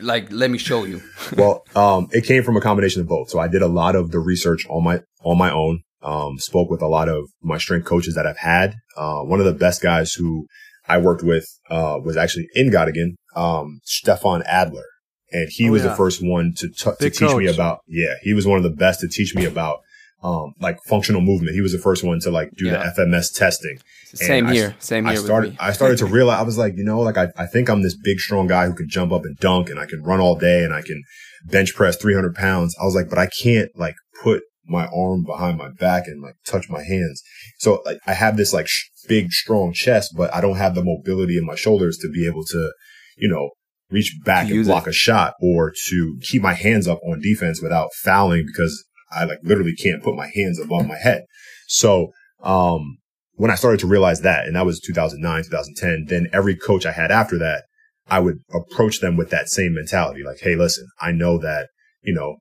[0.00, 1.02] like let me show you.
[1.36, 3.30] Well um, it came from a combination of both.
[3.30, 6.70] So i did a lot of the research on my on my own um, spoke
[6.70, 8.74] with a lot of my strength coaches that i've had.
[8.96, 10.46] Uh, one of the best guys who
[10.88, 14.86] i worked with uh, was actually in Göttingen, um, stefan adler.
[15.32, 15.90] And he oh, was yeah.
[15.90, 17.36] the first one to, t- to teach coach.
[17.36, 19.80] me about yeah he was one of the best to teach me about
[20.22, 21.54] um, like functional movement.
[21.54, 22.90] He was the first one to like do yeah.
[22.94, 23.78] the FMS testing.
[24.14, 24.74] Same and here.
[24.76, 25.12] I, Same here.
[25.12, 27.70] I started, I started to realize, I was like, you know, like I, I think
[27.70, 30.20] I'm this big, strong guy who can jump up and dunk and I can run
[30.20, 31.02] all day and I can
[31.44, 32.76] bench press 300 pounds.
[32.80, 36.34] I was like, but I can't like put my arm behind my back and like
[36.44, 37.22] touch my hands.
[37.58, 40.84] So like I have this like sh- big, strong chest, but I don't have the
[40.84, 42.72] mobility in my shoulders to be able to,
[43.16, 43.50] you know,
[43.90, 44.90] reach back and block it.
[44.90, 49.38] a shot or to keep my hands up on defense without fouling because I like
[49.42, 51.24] literally can't put my hands above my head.
[51.66, 52.98] So, um,
[53.34, 56.92] when I started to realize that, and that was 2009, 2010, then every coach I
[56.92, 57.64] had after that,
[58.10, 60.22] I would approach them with that same mentality.
[60.22, 61.68] Like, Hey, listen, I know that,
[62.02, 62.36] you know,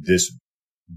[0.00, 0.32] this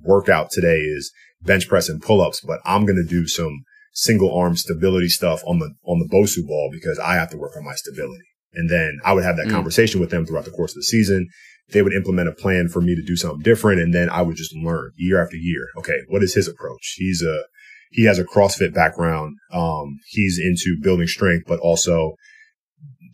[0.02, 4.34] workout today is bench press and pull ups, but I'm going to do some single
[4.34, 7.66] arm stability stuff on the, on the Bosu ball because I have to work on
[7.66, 8.24] my stability.
[8.54, 9.52] And then I would have that mm.
[9.52, 11.28] conversation with them throughout the course of the season
[11.70, 13.82] they would implement a plan for me to do something different.
[13.82, 15.68] And then I would just learn year after year.
[15.78, 16.00] Okay.
[16.08, 16.96] What is his approach?
[16.98, 17.44] He's a,
[17.92, 19.36] he has a CrossFit background.
[19.52, 22.16] Um, he's into building strength, but also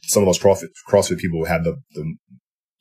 [0.03, 2.15] some of those CrossFit, CrossFit people have the, the,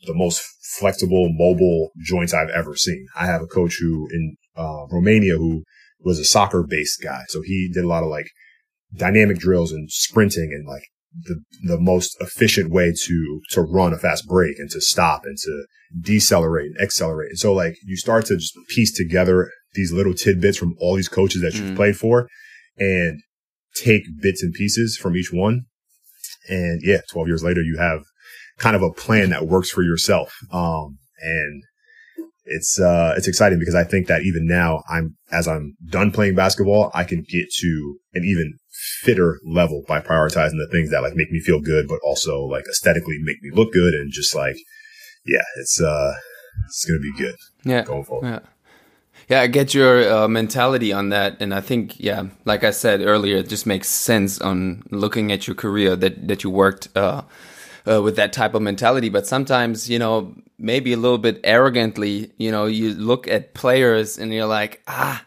[0.06, 0.42] the most
[0.78, 3.06] flexible, mobile joints I've ever seen.
[3.16, 5.62] I have a coach who in, uh, Romania who
[6.00, 7.22] was a soccer based guy.
[7.28, 8.26] So he did a lot of like
[8.94, 10.82] dynamic drills and sprinting and like
[11.20, 15.36] the, the most efficient way to, to run a fast break and to stop and
[15.38, 15.66] to
[16.00, 17.30] decelerate and accelerate.
[17.30, 21.08] And so like you start to just piece together these little tidbits from all these
[21.08, 21.76] coaches that you've mm.
[21.76, 22.28] played for
[22.78, 23.20] and
[23.74, 25.62] take bits and pieces from each one.
[26.48, 28.02] And yeah, 12 years later, you have
[28.58, 30.34] kind of a plan that works for yourself.
[30.50, 31.62] Um, and
[32.44, 36.34] it's, uh, it's exciting because I think that even now I'm, as I'm done playing
[36.34, 38.58] basketball, I can get to an even
[39.02, 42.64] fitter level by prioritizing the things that like make me feel good, but also like
[42.68, 44.56] aesthetically make me look good and just like,
[45.24, 46.14] yeah, it's, uh,
[46.66, 47.36] it's going to be good.
[47.64, 47.82] Yeah.
[47.82, 48.28] Going forward.
[48.28, 48.38] Yeah.
[49.28, 53.00] Yeah, I get your uh, mentality on that, and I think, yeah, like I said
[53.00, 57.22] earlier, it just makes sense on looking at your career that that you worked uh,
[57.88, 59.08] uh, with that type of mentality.
[59.10, 64.18] But sometimes, you know, maybe a little bit arrogantly, you know, you look at players
[64.18, 65.24] and you're like, ah,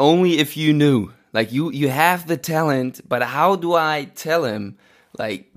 [0.00, 1.12] only if you knew.
[1.34, 4.78] Like you, you have the talent, but how do I tell him?
[5.18, 5.52] Like,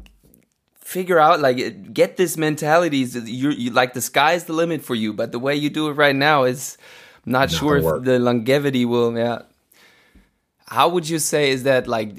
[0.80, 2.98] figure out, like, get this mentality.
[2.98, 5.94] You're you, like the sky's the limit for you, but the way you do it
[5.94, 6.78] right now is
[7.26, 9.16] not, not sure if the longevity will.
[9.16, 9.44] Yeah.
[10.68, 12.16] How would you say is that like?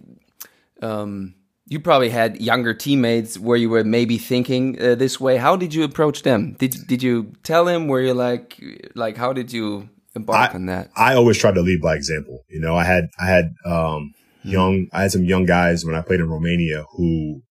[0.81, 1.35] Um,
[1.66, 5.37] you probably had younger teammates where you were maybe thinking uh, this way.
[5.37, 6.55] How did you approach them?
[6.59, 7.88] Did did you tell them?
[7.88, 8.59] Were you like
[8.94, 10.90] like how did you embark I, on that?
[10.96, 12.44] I always tried to lead by example.
[12.48, 14.48] You know, I had I had um, hmm.
[14.50, 17.42] young I had some young guys when I played in Romania who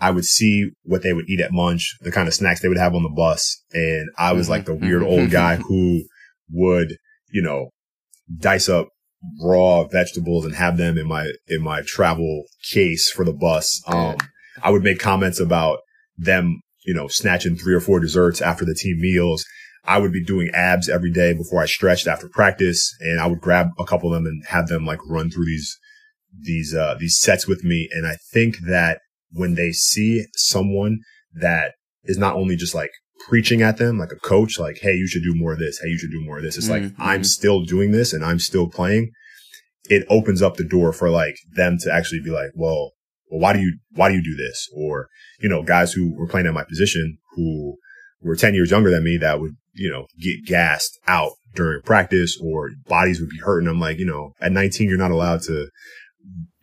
[0.00, 2.78] I would see what they would eat at lunch, the kind of snacks they would
[2.78, 4.54] have on the bus, and I was mm -hmm.
[4.54, 5.20] like the weird mm-hmm.
[5.20, 6.02] old guy who
[6.48, 6.96] would
[7.30, 7.70] you know
[8.38, 8.88] dice up
[9.42, 13.82] raw vegetables and have them in my in my travel case for the bus.
[13.86, 14.16] Um,
[14.62, 15.78] I would make comments about
[16.16, 19.44] them, you know, snatching three or four desserts after the team meals.
[19.84, 23.40] I would be doing abs every day before I stretched after practice, and I would
[23.40, 25.78] grab a couple of them and have them like run through these
[26.38, 27.88] these uh, these sets with me.
[27.92, 29.00] And I think that
[29.32, 31.00] when they see someone
[31.32, 31.72] that
[32.04, 32.90] is not only just like
[33.28, 35.78] preaching at them like a coach, like, Hey, you should do more of this.
[35.82, 36.56] Hey, you should do more of this.
[36.56, 36.84] It's mm-hmm.
[36.84, 39.10] like, I'm still doing this and I'm still playing.
[39.84, 42.92] It opens up the door for like them to actually be like, well,
[43.30, 44.68] well, why do you, why do you do this?
[44.74, 45.08] Or,
[45.40, 47.76] you know, guys who were playing at my position who
[48.20, 52.38] were 10 years younger than me that would, you know, get gassed out during practice
[52.40, 53.66] or bodies would be hurting.
[53.66, 55.68] I'm like, you know, at 19, you're not allowed to,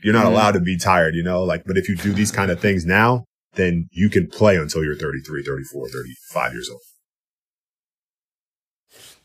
[0.04, 0.34] you're not mm-hmm.
[0.34, 2.86] allowed to be tired, you know, like, but if you do these kind of things
[2.86, 3.26] now,
[3.56, 6.82] then you can play until you're 33, 34, 35 years old.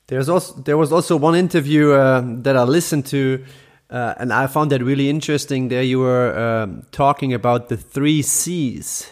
[0.06, 3.44] There's also there was also one interview uh, that I listened to,
[3.88, 5.68] uh, and I found that really interesting.
[5.68, 9.08] There you were um, talking about the three C's.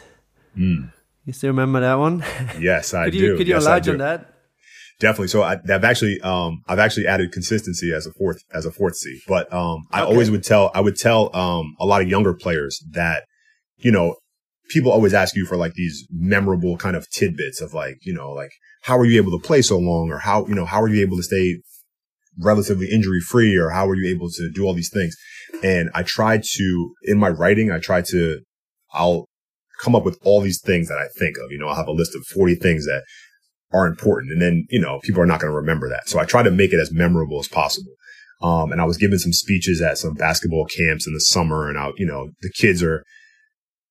[0.58, 0.92] Mm.
[1.24, 2.24] You still remember that one?
[2.58, 3.36] Yes, I could do.
[3.36, 4.29] Could you yes, enlarge on that?
[5.00, 5.28] Definitely.
[5.28, 8.96] So I, have actually, um, I've actually added consistency as a fourth, as a fourth
[8.96, 9.20] C.
[9.26, 10.10] But um, I okay.
[10.10, 13.24] always would tell, I would tell um, a lot of younger players that,
[13.78, 14.16] you know,
[14.68, 18.30] people always ask you for like these memorable kind of tidbits of like, you know,
[18.30, 18.50] like
[18.82, 21.00] how are you able to play so long or how, you know, how are you
[21.00, 21.60] able to stay
[22.38, 25.16] relatively injury free or how are you able to do all these things?
[25.64, 28.40] And I try to, in my writing, I try to,
[28.92, 29.28] I'll
[29.82, 31.92] come up with all these things that I think of, you know, I'll have a
[31.92, 33.02] list of 40 things that
[33.72, 34.32] are important.
[34.32, 36.08] And then, you know, people are not going to remember that.
[36.08, 37.92] So I try to make it as memorable as possible.
[38.42, 41.78] Um, and I was giving some speeches at some basketball camps in the summer and
[41.78, 43.04] I, you know, the kids are,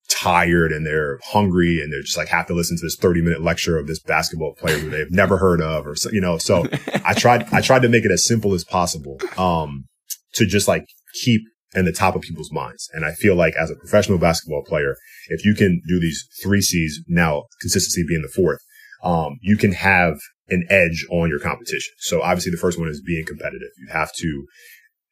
[0.10, 3.42] tired and they're hungry and they're just like have to listen to this 30 minute
[3.42, 6.66] lecture of this basketball player who they've never heard of or so, you know, so
[7.06, 9.86] I tried, I tried to make it as simple as possible, um,
[10.34, 10.86] to just like
[11.24, 11.42] keep
[11.76, 12.90] in the top of people's minds.
[12.94, 14.96] And I feel like as a professional basketball player,
[15.30, 18.60] if you can do these three C's now, consistency being the fourth,
[19.04, 21.94] um, you can have an edge on your competition.
[22.00, 23.70] So obviously the first one is being competitive.
[23.78, 24.46] You have to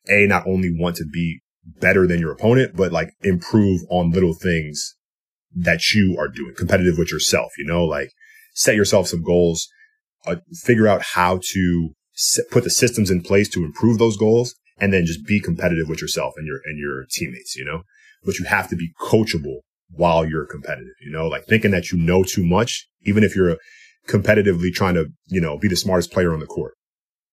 [0.10, 1.42] a not only want to be
[1.80, 4.96] better than your opponent, but like improve on little things
[5.54, 8.12] that you are doing competitive with yourself, you know, like
[8.54, 9.68] set yourself some goals,
[10.26, 11.90] uh, figure out how to
[12.52, 16.02] put the systems in place to improve those goals and then just be competitive with
[16.02, 17.84] yourself and your, and your teammates, you know,
[18.24, 21.98] but you have to be coachable while you're competitive, you know, like thinking that you
[21.98, 23.58] know too much, even if you're
[24.08, 26.74] competitively trying to, you know, be the smartest player on the court.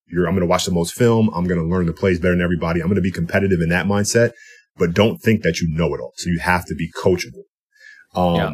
[0.07, 1.31] You're, I'm going to watch the most film.
[1.35, 2.81] I'm going to learn the plays better than everybody.
[2.81, 4.33] I'm going to be competitive in that mindset,
[4.77, 6.13] but don't think that you know it all.
[6.17, 7.45] So you have to be coachable.
[8.15, 8.53] Um, yeah.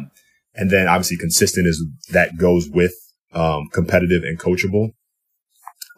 [0.55, 2.93] and then obviously consistent is that goes with,
[3.33, 4.91] um, competitive and coachable.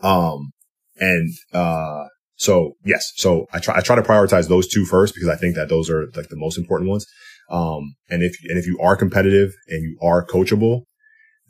[0.02, 0.52] Um,
[0.98, 2.06] and, uh,
[2.36, 5.56] so yes, so I try, I try to prioritize those two first because I think
[5.56, 7.06] that those are like the most important ones.
[7.50, 10.84] Um, and if, and if you are competitive and you are coachable,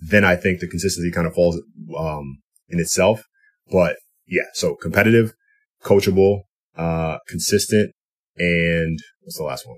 [0.10, 1.62] then I think the consistency kind of falls,
[1.98, 2.40] um,
[2.70, 3.24] in itself.
[3.72, 3.98] But
[4.28, 5.34] yeah, so competitive,
[5.84, 6.42] coachable,
[6.78, 7.92] uh, consistent,
[8.38, 9.78] and what's the last one?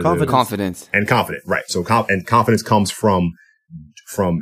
[0.00, 0.30] Confidence.
[0.30, 0.90] Confidence.
[0.92, 1.64] and confident, right?
[1.68, 3.32] So, com- and confidence comes from
[4.08, 4.38] from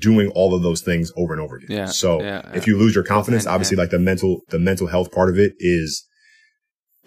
[0.00, 1.68] doing all of those things over and over again.
[1.70, 4.58] Yeah, So, yeah, if you lose your confidence, And- obviously, and- like the mental the
[4.58, 6.06] mental health part of it is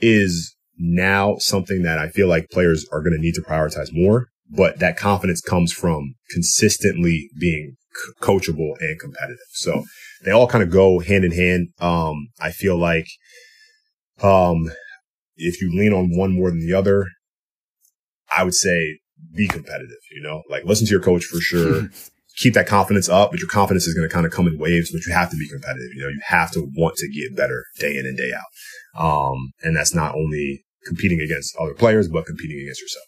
[0.01, 4.27] is now something that I feel like players are going to need to prioritize more.
[4.53, 9.37] But that confidence comes from consistently being c- coachable and competitive.
[9.53, 9.85] So
[10.25, 11.69] they all kind of go hand in hand.
[11.79, 13.07] Um, I feel like,
[14.21, 14.71] um,
[15.37, 17.07] if you lean on one more than the other,
[18.35, 18.99] I would say
[19.35, 21.89] be competitive, you know, like listen to your coach for sure.
[22.37, 24.89] Keep that confidence up, but your confidence is going to kind of come in waves,
[24.91, 25.89] but you have to be competitive.
[25.93, 29.03] You know, you have to want to get better day in and day out.
[29.03, 33.05] Um, and that's not only competing against other players, but competing against yourself.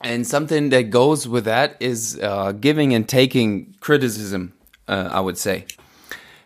[0.00, 4.52] And something that goes with that is uh, giving and taking criticism,
[4.88, 5.66] uh, I would say.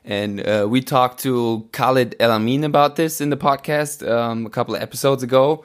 [0.05, 4.51] And uh, we talked to Khalid El Amin about this in the podcast um, a
[4.51, 5.65] couple of episodes ago,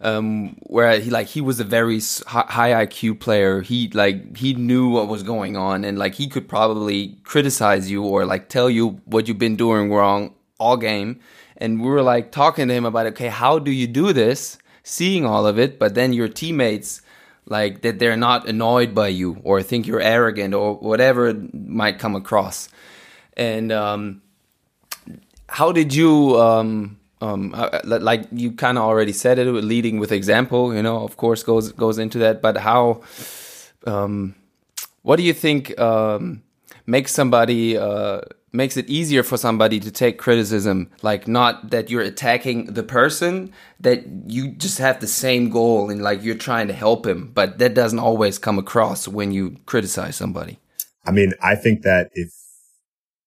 [0.00, 3.60] um, where he like he was a very high IQ player.
[3.60, 8.02] He like he knew what was going on, and like he could probably criticize you
[8.02, 11.20] or like tell you what you've been doing wrong all game.
[11.58, 14.58] And we were like talking to him about okay, how do you do this?
[14.82, 17.02] Seeing all of it, but then your teammates
[17.46, 22.16] like that they're not annoyed by you or think you're arrogant or whatever might come
[22.16, 22.68] across.
[23.36, 24.22] And um,
[25.48, 30.12] how did you um, um, uh, like you kind of already said it leading with
[30.12, 33.00] example you know of course goes goes into that but how
[33.86, 34.34] um,
[35.02, 36.42] what do you think um,
[36.86, 38.20] makes somebody uh,
[38.52, 43.52] makes it easier for somebody to take criticism like not that you're attacking the person
[43.80, 47.58] that you just have the same goal and like you're trying to help him but
[47.58, 50.58] that doesn't always come across when you criticize somebody
[51.06, 52.30] I mean, I think that if,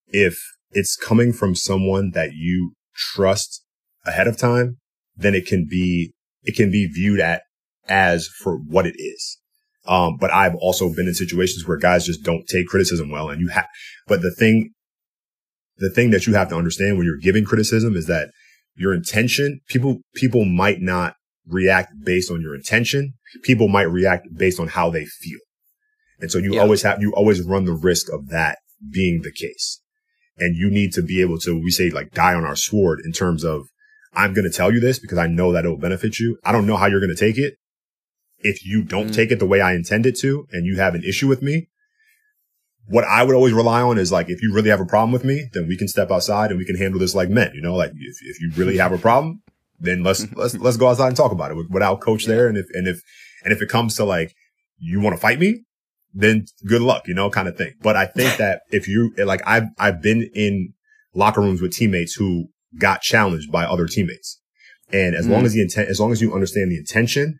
[0.07, 0.38] if
[0.72, 3.63] it's coming from someone that you trust
[4.05, 4.78] ahead of time,
[5.15, 6.13] then it can be,
[6.43, 7.43] it can be viewed at
[7.88, 9.38] as for what it is.
[9.88, 13.39] Um, but I've also been in situations where guys just don't take criticism well and
[13.39, 13.67] you have,
[14.07, 14.72] but the thing,
[15.80, 18.30] the thing that you have to understand when you're giving criticism is that
[18.76, 21.16] your intention, people, people might not
[21.48, 23.14] react based on your intention.
[23.44, 25.40] People might react based on how they feel.
[26.20, 26.62] And so you Yeah.
[26.62, 28.60] always have, you always run the risk of that
[28.92, 29.82] being the case.
[30.38, 33.12] And you need to be able to, we say like die on our sword in
[33.12, 33.68] terms of,
[34.14, 36.38] I'm going to tell you this because I know that it will benefit you.
[36.44, 37.56] I don't know how you're going to take it.
[38.40, 39.14] If you don't Mm.
[39.16, 41.68] take it the way I intend it to and you have an issue with me,
[42.90, 45.24] what I would always rely on is like, if you really have a problem with
[45.24, 47.76] me, then we can step outside and we can handle this like men, you know,
[47.76, 49.42] like if, if you really have a problem,
[49.80, 52.48] then let's, let's, let's go outside and talk about it without coach there.
[52.48, 53.02] And if, and if,
[53.44, 54.34] and if it comes to like,
[54.80, 55.64] you want to fight me,
[56.14, 57.74] then good luck, you know, kind of thing.
[57.82, 60.74] But I think that if you, like, I've, I've been in
[61.14, 62.48] locker rooms with teammates who
[62.80, 64.42] got challenged by other teammates.
[64.92, 65.46] And as long Mm.
[65.46, 67.40] as the intent, as long as you understand the intention,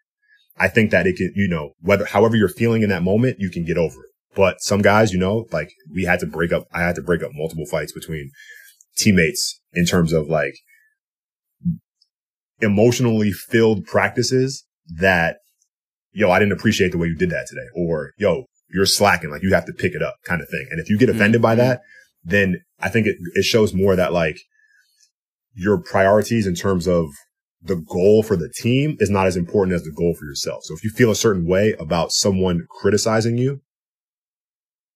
[0.60, 3.50] I think that it can, you know, whether, however you're feeling in that moment, you
[3.50, 4.09] can get over it.
[4.36, 7.24] But some guys, you know, like we had to break up, I had to break
[7.24, 8.32] up multiple fights between
[8.98, 10.54] teammates in terms of like
[12.62, 14.66] emotionally filled practices
[14.98, 15.38] that,
[16.12, 17.68] yo, I didn't appreciate the way you did that today.
[17.76, 20.68] Or, yo, you're slacking, like you have to pick it up kind of thing.
[20.70, 21.58] And if you get offended by Mhm.
[21.58, 21.82] that,
[22.24, 24.38] then I think it, it shows more that like
[25.54, 27.10] your priorities in terms of
[27.62, 30.64] the goal for the team is not as important as the goal for yourself.
[30.64, 33.62] So if you feel a certain way about someone criticizing you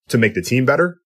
[0.10, 0.97] to make the team better,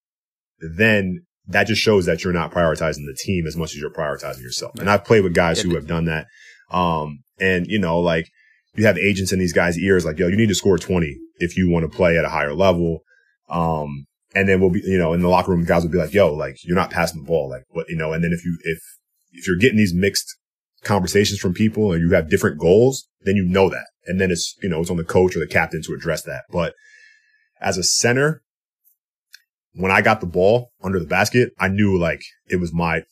[0.60, 4.41] then that just shows that you're not prioritizing the team as much as you're prioritizing
[4.41, 4.78] yourself.
[4.80, 6.28] And I've played with guys who have done that.
[6.72, 8.28] Um, and you know, like
[8.76, 11.58] you have agents in these guys' ears, like, yo, you need to score 20 if
[11.58, 13.00] you want to play at a higher level.
[13.50, 16.14] Um, and then we'll be, you know, in the locker room, guys will be like,
[16.14, 17.50] yo, like you're not passing the ball.
[17.50, 18.80] Like what, you know, and then if you, if,
[19.32, 20.38] if you're getting these mixed
[20.84, 23.88] conversations from people and you have different goals, then you know that.
[24.06, 26.43] And then it's, you know, it's on the coach or the captain to address that.
[26.52, 26.74] But
[27.62, 28.41] as a center,
[29.78, 33.03] when I got the ball under the basket, I knew like it was my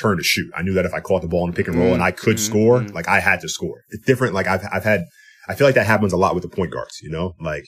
[0.00, 0.50] turn to shoot.
[0.56, 2.10] I knew that if I caught the ball in the pick and roll and I
[2.12, 2.94] could Mhm, score, mhm.
[2.94, 3.82] like I had to score.
[3.90, 4.34] It's different.
[4.34, 5.04] Like I've, I've had,
[5.48, 7.64] I feel like that happens a lot with the point guards, you know, like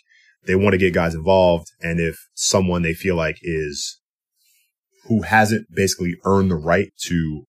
[0.46, 1.66] they want to get guys involved.
[1.80, 3.98] And if someone they feel like is
[5.08, 7.44] who hasn't basically earned the right to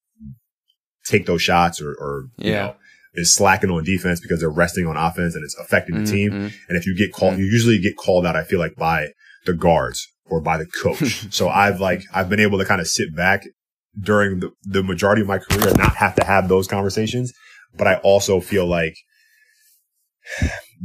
[1.05, 2.65] take those shots or, or, you Yeah.
[2.67, 2.75] know,
[3.15, 6.31] is slacking on defense because they're resting on offense and it's affecting the team.
[6.31, 6.53] Mhm.
[6.67, 9.09] And if you get called, you usually get called out, I feel like by
[9.45, 11.27] the guards or by the coach.
[11.33, 13.43] so I've like, I've been able to kind of sit back
[13.99, 17.33] during the, the majority of my career and not have to have those conversations.
[17.75, 18.95] But I also feel like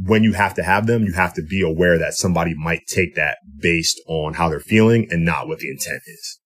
[0.03, 3.15] when you have to have them, you have to be aware that somebody might take
[3.15, 6.39] that based on how they're feeling and not what the intent is.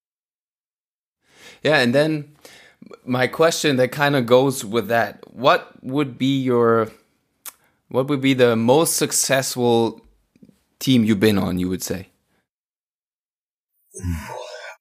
[1.63, 2.35] Yeah, and then
[3.05, 5.23] my question that kind of goes with that.
[5.33, 6.91] What would be your
[7.87, 10.01] what would be the most successful
[10.79, 12.07] team you've been on, you would say?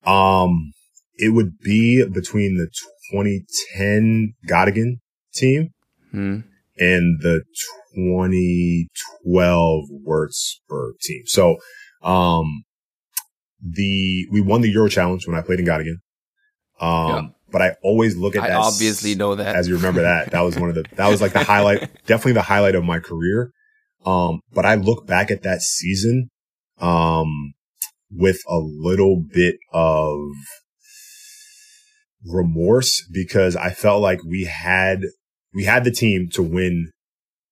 [0.04, 0.72] Um
[1.16, 2.68] it would be between the
[3.12, 4.94] 2010 Göttingen
[5.34, 5.68] team
[6.10, 6.40] Hmm.
[6.78, 7.42] and the
[7.94, 11.22] 2012 Würzburg team.
[11.26, 11.56] So,
[12.02, 12.64] um,
[13.62, 16.00] the, we won the Euro challenge when I played in Göttingen.
[16.80, 17.22] Um, Yeah.
[17.50, 18.56] but I always look at I that.
[18.58, 19.54] obviously know that.
[19.54, 22.32] as you remember that, that was one of the, that was like the highlight, definitely
[22.32, 23.52] the highlight of my career.
[24.04, 26.30] Um, but I look back at that season,
[26.80, 27.52] um,
[28.14, 30.18] with a little bit of
[32.24, 35.02] remorse because I felt like we had,
[35.54, 36.90] we had the team to win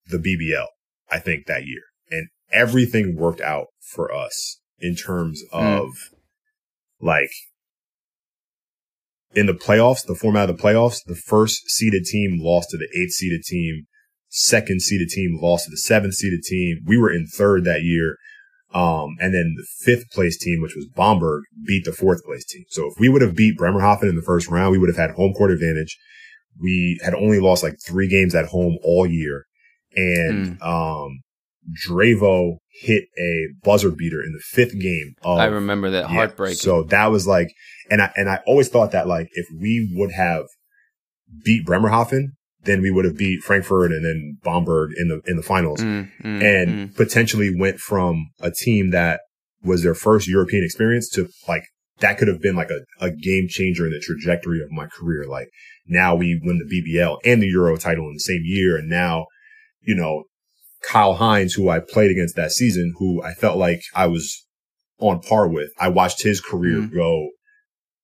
[0.07, 0.67] the BBL,
[1.11, 5.59] I think that year and everything worked out for us in terms hmm.
[5.59, 5.91] of
[7.01, 7.31] like
[9.35, 12.89] in the playoffs, the format of the playoffs, the first seeded team lost to the
[13.01, 13.87] eighth seeded team.
[14.29, 16.81] Second seeded team lost to the seventh seeded team.
[16.87, 18.17] We were in third that year.
[18.73, 22.65] Um, and then the fifth place team, which was Bamberg, beat the fourth place team.
[22.69, 25.17] So if we would have beat Bremerhaven in the first round, we would have had
[25.17, 25.99] home court advantage.
[26.61, 29.45] We had only lost like three games at home all year.
[29.97, 31.21] And, um,
[31.87, 36.17] Dravo hit a buzzer beater in the fifth game of I remember that yeah.
[36.17, 36.57] heartbreak.
[36.57, 37.49] So that was like,
[37.91, 40.47] and I, and I always thought that like if we would have
[41.45, 42.33] beat Bremerhaven,
[42.65, 46.11] then we would have beat Frankfurt and then Bamberg in the, in the finals Mm,
[46.23, 46.97] mm, and mm.
[46.97, 49.21] potentially went from a team that
[49.63, 51.65] was their first European experience to like,
[52.01, 55.27] that could have been like a, a game changer in the trajectory of my career.
[55.29, 55.49] Like
[55.87, 56.65] now we win the
[56.99, 58.77] BBL and the Euro title in the same year.
[58.77, 59.27] And now,
[59.81, 60.25] you know,
[60.83, 64.47] Kyle Hines, who I played against that season, who I felt like I was
[64.99, 65.71] on par with.
[65.79, 66.95] I watched his career Mhm.
[66.95, 67.29] go,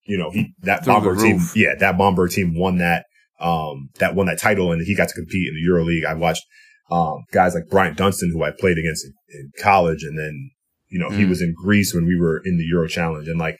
[0.04, 3.06] you know, he, that Through Bomber team, yeah, that Bomber team won that,
[3.40, 6.04] um, that won that title and he got to compete in the Euro League.
[6.04, 6.44] I watched,
[6.90, 10.02] um, guys like Bryant Dunston, who I played against in, in college.
[10.02, 10.50] And then,
[10.88, 11.28] you know, he Mm.
[11.28, 13.58] was in Greece when we were in the Euro challenge and like,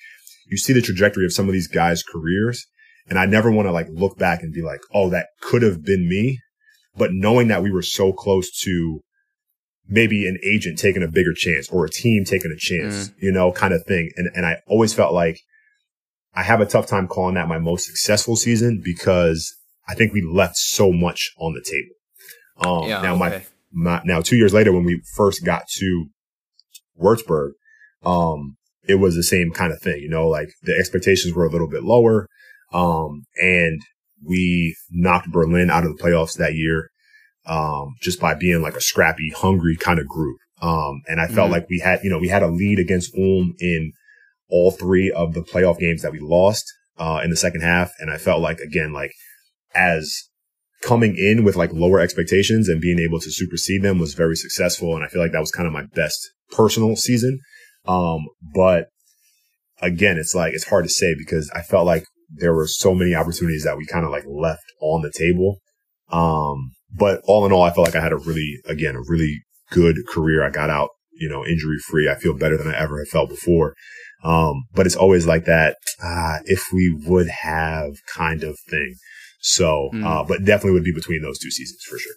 [0.48, 2.64] you see the trajectory of some of these guys' careers.
[3.08, 5.84] And I never want to like look back and be like, oh, that could have
[5.84, 6.38] been me.
[6.96, 9.00] But knowing that we were so close to
[9.88, 13.52] maybe an agent taking a bigger chance or a team taking a chance, you know,
[13.52, 14.10] kind of thing.
[14.16, 15.40] And, and I always felt like
[16.34, 19.54] I have a tough time calling that my most successful season because
[19.89, 21.95] I think we left so much on the table.
[22.59, 23.47] Um, Yeah, now my, okay.
[23.72, 26.07] my, now two years later when we first got to
[27.01, 27.51] Würzburg,
[28.05, 28.57] um,
[28.89, 31.68] it was the same kind of thing, you know, like the expectations were a little
[31.68, 32.28] bit lower.
[32.72, 33.80] Um, and
[34.24, 36.91] we knocked Berlin out of the playoffs that year,
[37.47, 40.39] um, just by being like a scrappy, hungry kind of group.
[40.62, 41.53] Um, and I felt Mhm.
[41.53, 43.93] like we had, you know, we had a lead against Ulm in
[44.49, 46.64] all three of the playoff games that we lost,
[46.97, 47.93] uh, in the second half.
[47.99, 49.12] And I felt like, again, like
[49.76, 50.28] as
[50.82, 54.94] coming in with like lower expectations and being able to supersede them was very successful.
[54.94, 56.18] And I feel like that was kind of my best
[56.50, 57.40] personal season.
[57.86, 58.88] Um, but
[59.80, 63.14] again, it's like, it's hard to say because I felt like there were so many
[63.14, 65.58] opportunities that we kind of like left on the table.
[66.10, 69.42] Um, but all in all, I felt like I had a really, again, a really
[69.70, 70.44] good career.
[70.44, 72.08] I got out, you know, injury free.
[72.08, 73.74] I feel better than I ever have felt before.
[74.24, 75.76] Um, but it's always like that.
[76.02, 78.94] Uh, if we would have kind of thing.
[79.49, 80.05] So, Mm.
[80.05, 82.14] uh, but definitely would be between those two seasons for sure.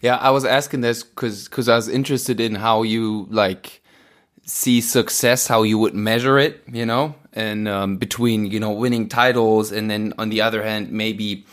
[0.00, 3.82] Yeah, I was asking this because because I was interested in how you like
[4.46, 9.08] see success, how you would measure it, you know, and um, between you know winning
[9.08, 11.44] titles and then on the other hand maybe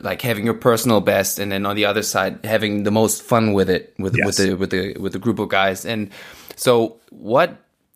[0.00, 3.52] like having your personal best and then on the other side having the most fun
[3.54, 4.26] with it with Yes.
[4.26, 6.10] with the with the with the group of guys and
[6.56, 7.48] so what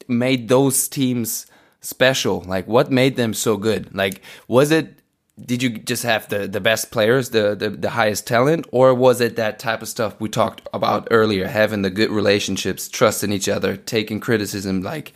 [0.08, 1.46] made those teams
[1.80, 4.86] special like what made them so good like was it
[5.44, 9.20] did you just have the the best players the, the the highest talent or was
[9.20, 13.48] it that type of stuff we talked about earlier having the good relationships trusting each
[13.48, 15.12] other taking criticism like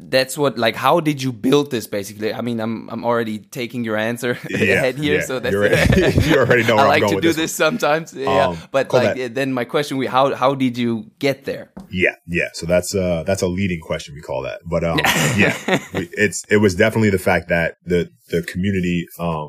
[0.00, 3.82] that's what like how did you build this basically i mean i'm i'm already taking
[3.82, 5.20] your answer ahead here yeah.
[5.26, 5.52] so that's
[6.28, 9.16] you already know where i like to do this this, sometimes yeah Um, but like
[9.16, 12.50] that- then my question we how how did you get there Yeah, yeah.
[12.52, 14.60] So that's uh that's a leading question we call that.
[14.72, 14.98] But um
[15.42, 15.54] yeah,
[15.94, 18.00] we- it's it was definitely the fact that the
[18.32, 19.48] the community um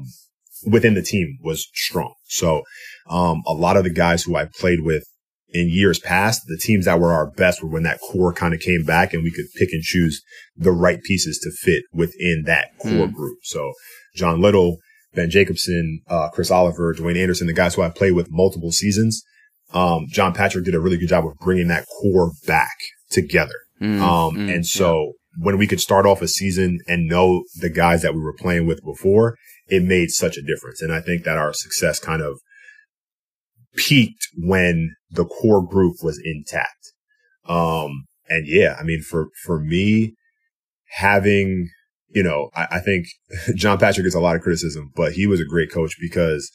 [0.66, 2.14] within the team was strong.
[2.28, 2.64] So
[3.10, 5.04] um a lot of the guys who I played with
[5.52, 8.60] in years past, the teams that were our best were when that core kind of
[8.60, 10.22] came back and we could pick and choose
[10.56, 13.40] the right pieces to fit within that core group.
[13.44, 13.74] So
[14.16, 14.78] John Little,
[15.14, 19.24] Ben Jacobson, uh, Chris Oliver, Dwayne Anderson, the guys who I played with multiple seasons.
[19.74, 22.76] Um, John Patrick did a really good job of bringing that core back
[23.10, 23.56] together.
[23.82, 27.70] Mm, Um, mm, and so when we could start off a season and know the
[27.70, 29.36] guys that we were playing with before,
[29.68, 30.82] it made such a difference.
[30.82, 32.40] And I think that our success kind of
[33.76, 36.94] peaked when the core group was intact.
[37.48, 40.14] Um, and yeah, I mean, for, for me,
[40.92, 41.70] having,
[42.10, 43.08] you know, I, I think
[43.56, 46.52] John Patrick gets a lot of criticism, but he was a great coach because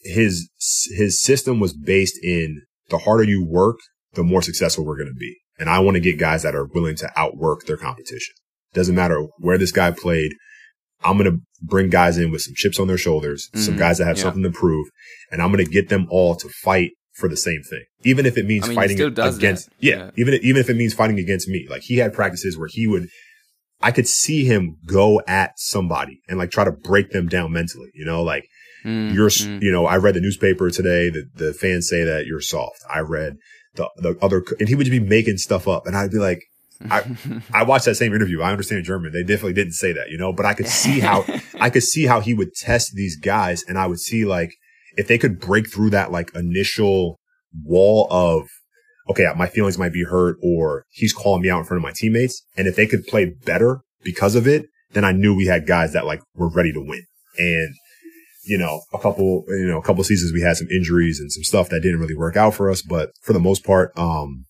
[0.00, 0.48] his,
[0.96, 3.76] his system was based in the harder you work,
[4.14, 5.36] the more successful we're going to be.
[5.58, 8.34] And I want to get guys that are willing to outwork their competition.
[8.72, 10.32] Doesn't matter where this guy played.
[11.04, 13.64] I'm going to bring guys in with some chips on their shoulders, mm-hmm.
[13.64, 14.22] some guys that have yeah.
[14.22, 14.88] something to prove,
[15.30, 17.84] and I'm going to get them all to fight for the same thing.
[18.02, 20.94] Even if it means I mean, fighting against, yeah, yeah, even, even if it means
[20.94, 21.66] fighting against me.
[21.70, 23.08] Like he had practices where he would,
[23.80, 27.90] I could see him go at somebody and like try to break them down mentally,
[27.94, 28.46] you know, like
[28.84, 29.62] mm, you're, mm.
[29.62, 32.82] you know, I read the newspaper today that the fans say that you're soft.
[32.92, 33.36] I read
[33.74, 36.42] the, the other, and he would just be making stuff up and I'd be like,
[36.90, 37.16] I,
[37.52, 38.42] I watched that same interview.
[38.42, 39.12] I understand German.
[39.12, 41.24] They definitely didn't say that, you know, but I could see how,
[41.60, 44.54] I could see how he would test these guys and I would see like,
[44.96, 47.18] if they could break through that like initial
[47.64, 48.48] wall of,
[49.10, 51.92] okay, my feelings might be hurt or he's calling me out in front of my
[51.92, 52.44] teammates.
[52.56, 55.92] And if they could play better because of it, then I knew we had guys
[55.92, 57.02] that like were ready to win.
[57.36, 57.74] And,
[58.44, 61.42] you know, a couple, you know, a couple seasons we had some injuries and some
[61.42, 62.82] stuff that didn't really work out for us.
[62.82, 64.46] But for the most part, um,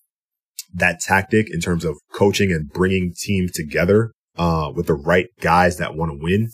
[0.74, 5.78] that tactic in terms of coaching and bringing teams together, uh, with the right guys
[5.78, 6.50] that want to win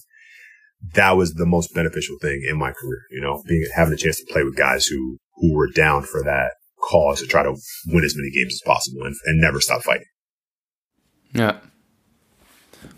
[0.94, 4.18] that was the most beneficial thing in my career, you know, being having a chance
[4.18, 6.52] to play with guys who who were down for that
[6.82, 7.54] cause to try to
[7.86, 10.06] win as many games as possible and, and never stop fighting.
[11.32, 11.58] Yeah.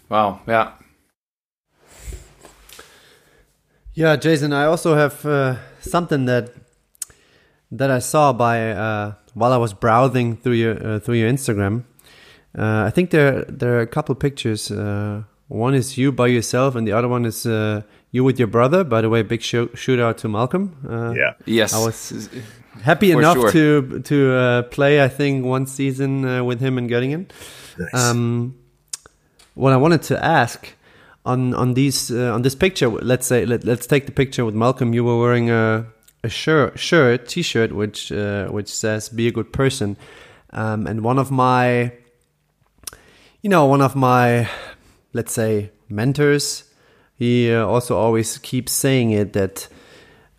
[0.08, 0.40] Wow.
[0.46, 0.72] Yeah.
[3.94, 4.52] Yeah, Jason.
[4.52, 6.54] I also have uh, something that
[7.72, 11.84] that I saw by uh, while I was browsing through your uh, through your Instagram.
[12.56, 16.74] Uh, I think there there are a couple pictures uh, one is you by yourself,
[16.74, 18.84] and the other one is uh, you with your brother.
[18.84, 20.74] By the way, big sh- shootout to Malcolm.
[20.88, 21.34] Uh, yeah.
[21.44, 21.74] Yes.
[21.74, 22.30] I was
[22.82, 23.50] happy enough sure.
[23.52, 25.04] to to uh, play.
[25.04, 27.30] I think one season uh, with him in Göttingen.
[27.78, 27.94] Nice.
[27.94, 28.56] Um,
[29.52, 30.68] what I wanted to ask
[31.26, 34.54] on on these uh, on this picture, let's say let, us take the picture with
[34.54, 34.94] Malcolm.
[34.94, 35.84] You were wearing a
[36.24, 39.96] a shirt shirt t-shirt which uh, which says "Be a good person,"
[40.50, 41.92] um, and one of my
[43.42, 44.48] you know one of my
[45.12, 46.64] let's say, mentors,
[47.14, 49.68] he uh, also always keeps saying it that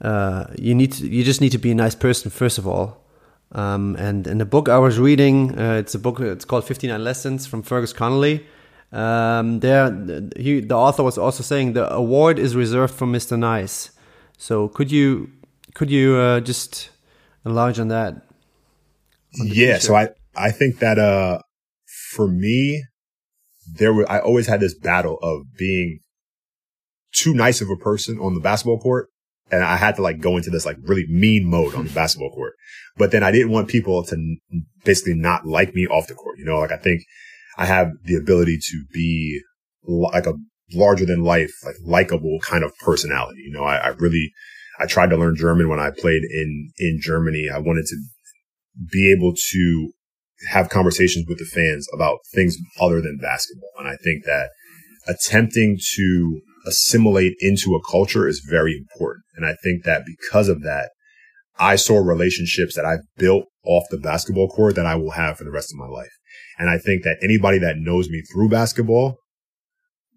[0.01, 3.05] uh, you need to, you just need to be a nice person first of all.
[3.51, 6.19] Um, and in the book I was reading, uh, it's a book.
[6.19, 8.47] It's called Fifty Nine Lessons from Fergus Connolly.
[8.91, 9.91] Um, there,
[10.35, 13.91] he, the author was also saying the award is reserved for Mister Nice.
[14.39, 15.29] So could you
[15.73, 16.89] could you uh, just
[17.45, 18.13] enlarge on that?
[19.39, 19.79] On yeah.
[19.79, 21.39] So I I think that uh
[22.11, 22.83] for me
[23.75, 25.99] there were, I always had this battle of being
[27.13, 29.09] too nice of a person on the basketball court.
[29.51, 32.31] And I had to like go into this like really mean mode on the basketball
[32.31, 32.53] court.
[32.97, 34.37] But then I didn't want people to
[34.83, 36.39] basically not like me off the court.
[36.39, 37.03] You know, like I think
[37.57, 39.41] I have the ability to be
[39.83, 40.33] like a
[40.73, 43.41] larger than life, like likable kind of personality.
[43.45, 44.31] You know, I, I really,
[44.83, 47.47] I tried to learn German when I played in, in Germany.
[47.49, 47.95] I wanted to
[48.91, 49.91] be able to
[50.49, 53.69] have conversations with the fans about things other than basketball.
[53.79, 54.49] And I think that
[55.07, 59.23] attempting to assimilate into a culture is very important.
[59.37, 60.89] And I think that because of that,
[61.57, 65.45] I saw relationships that I've built off the basketball court that I will have for
[65.45, 66.11] the rest of my life.
[66.59, 69.17] And I think that anybody that knows me through basketball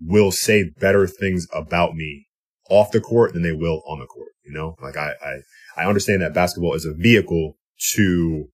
[0.01, 2.27] will say better things about me
[2.69, 4.31] off the court than they will on the court.
[4.47, 7.57] You know, like I, I, I understand that basketball is a vehicle
[7.95, 8.47] to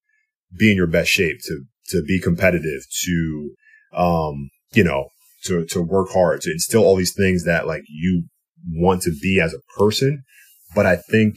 [0.57, 3.51] be in your best shape, to, to be competitive, to,
[3.95, 5.09] um, you know,
[5.45, 8.25] to, to work hard, to instill all these things that like you
[8.67, 10.23] want to be as a person.
[10.75, 11.35] But I think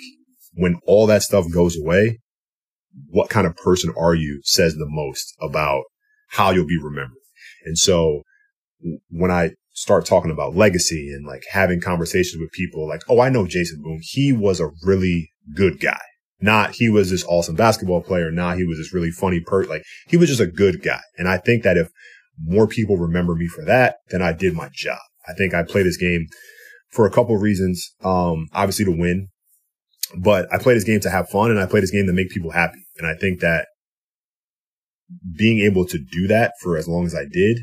[0.53, 2.19] when all that stuff goes away,
[3.09, 5.83] what kind of person are you says the most about
[6.29, 7.17] how you'll be remembered.
[7.65, 8.21] And so
[9.09, 13.29] when I start talking about legacy and like having conversations with people like, Oh, I
[13.29, 13.99] know Jason Boone.
[14.01, 15.99] He was a really good guy.
[16.41, 18.31] Not he was this awesome basketball player.
[18.31, 19.69] Not he was this really funny person.
[19.69, 21.01] Like he was just a good guy.
[21.17, 21.89] And I think that if
[22.41, 24.99] more people remember me for that, then I did my job.
[25.27, 26.25] I think I play this game
[26.89, 27.93] for a couple of reasons.
[28.03, 29.27] Um, obviously to win,
[30.17, 32.29] but I play this game to have fun and I play this game to make
[32.29, 32.85] people happy.
[32.97, 33.67] And I think that
[35.37, 37.59] being able to do that for as long as I did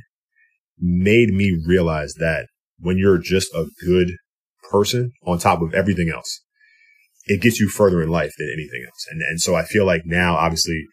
[0.78, 2.46] made me realize that
[2.78, 4.12] when you're just a good
[4.70, 6.40] person on top of everything else,
[7.26, 9.06] it gets you further in life than anything else.
[9.10, 10.84] And, and so I feel like now, obviously,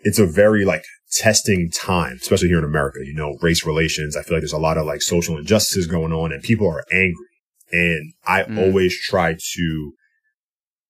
[0.00, 4.16] it's a very like testing time, especially here in America, you know, race relations.
[4.16, 6.84] I feel like there's a lot of like social injustices going on and people are
[6.92, 7.26] angry.
[7.70, 8.58] And I mm.
[8.58, 9.92] always try to,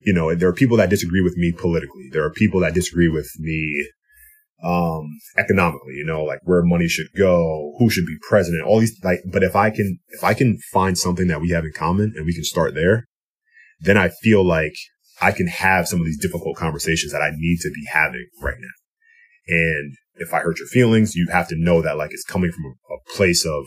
[0.01, 2.09] you know, there are people that disagree with me politically.
[2.13, 3.89] There are people that disagree with me,
[4.63, 8.99] um, economically, you know, like where money should go, who should be president, all these,
[9.05, 12.13] like, but if I can, if I can find something that we have in common
[12.17, 13.07] and we can start there,
[13.81, 14.75] then I feel like
[15.21, 18.57] I can have some of these difficult conversations that I need to be having right
[18.59, 19.55] now.
[19.55, 22.65] And if I hurt your feelings, you have to know that like it's coming from
[22.65, 23.67] a, a place of,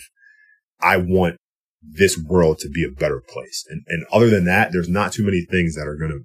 [0.82, 1.38] I want
[1.82, 3.66] this world to be a better place.
[3.70, 6.20] And, and other than that, there's not too many things that are going to,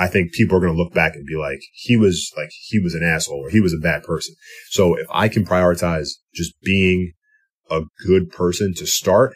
[0.00, 2.78] I think people are going to look back and be like, he was like, he
[2.78, 4.34] was an asshole or he was a bad person.
[4.70, 7.12] So if I can prioritize just being
[7.70, 9.34] a good person to start,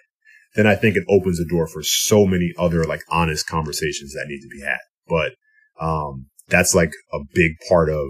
[0.54, 4.26] then I think it opens the door for so many other like honest conversations that
[4.26, 4.78] need to be had.
[5.06, 5.34] But,
[5.84, 8.06] um, that's like a big part of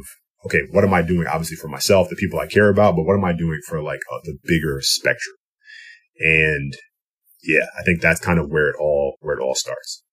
[0.46, 1.26] okay, what am I doing?
[1.26, 4.00] Obviously for myself, the people I care about, but what am I doing for like
[4.12, 5.36] uh, the bigger spectrum?
[6.18, 6.74] And
[7.42, 10.03] yeah, I think that's kind of where it all where it all starts.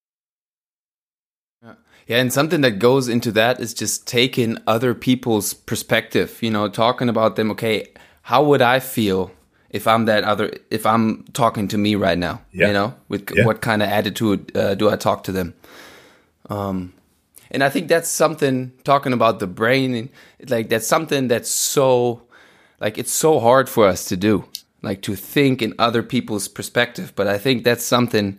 [2.11, 6.67] Yeah, and something that goes into that is just taking other people's perspective, you know,
[6.67, 7.87] talking about them, okay,
[8.23, 9.31] how would I feel
[9.69, 12.67] if I'm that other if I'm talking to me right now, yeah.
[12.67, 13.45] you know, with yeah.
[13.45, 15.53] what kind of attitude uh, do I talk to them?
[16.49, 16.91] Um
[17.49, 20.09] and I think that's something talking about the brain,
[20.49, 22.23] like that's something that's so,
[22.81, 24.43] like it's so hard for us to do,
[24.81, 27.13] like to think in other people's perspective.
[27.15, 28.37] But I think that's something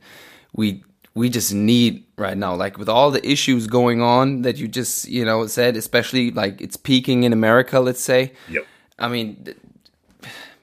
[0.52, 0.84] we
[1.14, 5.08] we just need right now, like with all the issues going on that you just
[5.08, 8.32] you know said, especially like it's peaking in America, let's say.
[8.48, 8.66] Yep.
[8.98, 9.54] I mean,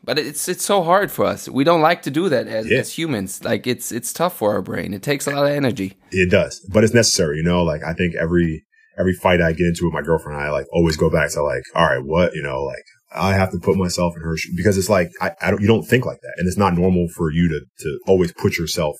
[0.04, 1.48] but it's it's so hard for us.
[1.48, 2.80] We don't like to do that as, yeah.
[2.80, 3.44] as humans.
[3.44, 4.94] Like it's it's tough for our brain.
[4.94, 5.98] It takes a lot of energy.
[6.12, 7.38] It does, but it's necessary.
[7.38, 8.66] You know, like I think every
[8.98, 11.64] every fight I get into with my girlfriend, I like always go back to like,
[11.76, 12.84] all right, what you know, like
[13.14, 15.68] I have to put myself in her shoes because it's like I, I don't you
[15.68, 18.96] don't think like that, and it's not normal for you to to always put yourself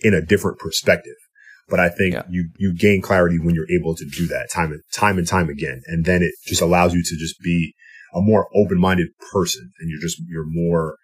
[0.00, 1.16] in a different perspective.
[1.68, 2.22] But I think yeah.
[2.28, 5.48] you you gain clarity when you're able to do that time and time and time
[5.48, 7.74] again, and then it just allows you to just be
[8.14, 10.96] a more open-minded person and you're just, you're more,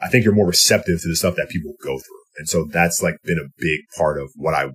[0.00, 2.22] I think you're more receptive to the stuff that people go through.
[2.38, 4.68] And so that's like been a big part of what I,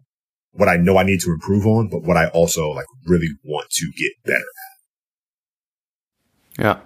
[0.51, 3.71] what I know I need to improve on, but what I also like really want
[3.71, 4.45] to get better
[6.59, 6.63] at.
[6.63, 6.79] Yeah.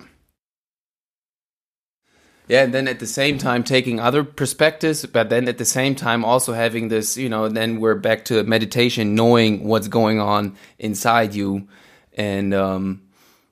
[2.52, 5.96] Yeah, and then at the same time taking other perspectives, but then at the same
[5.96, 10.58] time also having this, you know, then we're back to meditation, knowing what's going on
[10.78, 11.70] inside you,
[12.18, 13.04] and um,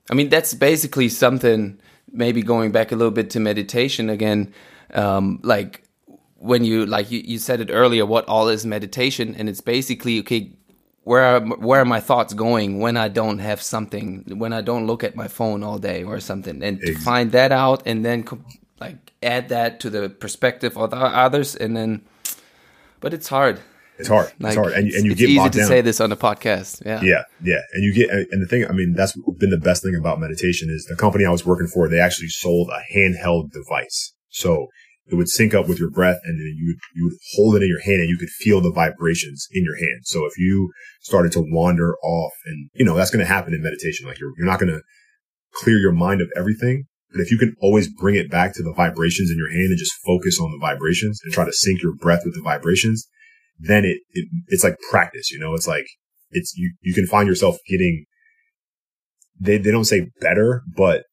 [0.09, 1.79] I mean, that's basically something,
[2.11, 4.53] maybe going back a little bit to meditation again,
[4.93, 5.83] um, like
[6.35, 9.35] when you, like you, you said it earlier, what all is meditation.
[9.37, 10.51] And it's basically, okay,
[11.03, 14.87] where are, where are my thoughts going when I don't have something, when I don't
[14.87, 18.25] look at my phone all day or something, and to find that out and then
[18.79, 22.01] like add that to the perspective of others, and then,
[22.99, 23.59] but it's hard.
[23.97, 24.31] It's hard.
[24.39, 25.67] Like, it's hard, and, and you it's get easy to down.
[25.67, 26.85] say this on the podcast.
[26.85, 27.59] Yeah, yeah, yeah.
[27.73, 30.69] And you get, and the thing, I mean, that's been the best thing about meditation
[30.69, 31.89] is the company I was working for.
[31.89, 34.67] They actually sold a handheld device, so
[35.11, 37.63] it would sync up with your breath, and then you would you would hold it
[37.63, 40.01] in your hand, and you could feel the vibrations in your hand.
[40.03, 40.71] So if you
[41.01, 44.31] started to wander off, and you know that's going to happen in meditation, like you're
[44.37, 44.81] you're not going to
[45.55, 48.73] clear your mind of everything, but if you can always bring it back to the
[48.73, 51.95] vibrations in your hand and just focus on the vibrations and try to sync your
[51.95, 53.07] breath with the vibrations,
[53.59, 55.85] then it, it it's like practice, you know, it's like,
[56.31, 58.05] it's, you, you can find yourself getting,
[59.39, 61.03] they, they don't say better, but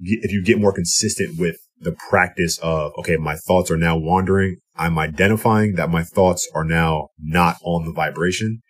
[0.00, 4.56] if you get more consistent with the practice of, okay, my thoughts are now wandering.
[4.76, 8.60] I'm identifying that my thoughts are now not on the vibration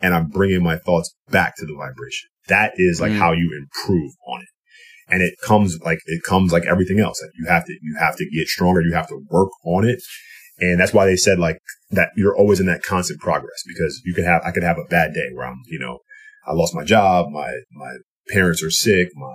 [0.00, 2.28] and I'm bringing my thoughts back to the vibration.
[2.48, 3.18] That is like mm.
[3.18, 4.48] how you improve on it.
[5.08, 7.22] And it comes like, it comes like everything else.
[7.22, 8.82] Like you have to, you have to get stronger.
[8.82, 10.00] You have to work on it.
[10.58, 11.58] And that's why they said like
[11.90, 14.88] that you're always in that constant progress because you can have, I could have a
[14.88, 15.98] bad day where I'm, you know,
[16.46, 17.94] I lost my job, my, my
[18.28, 19.26] parents are sick, my,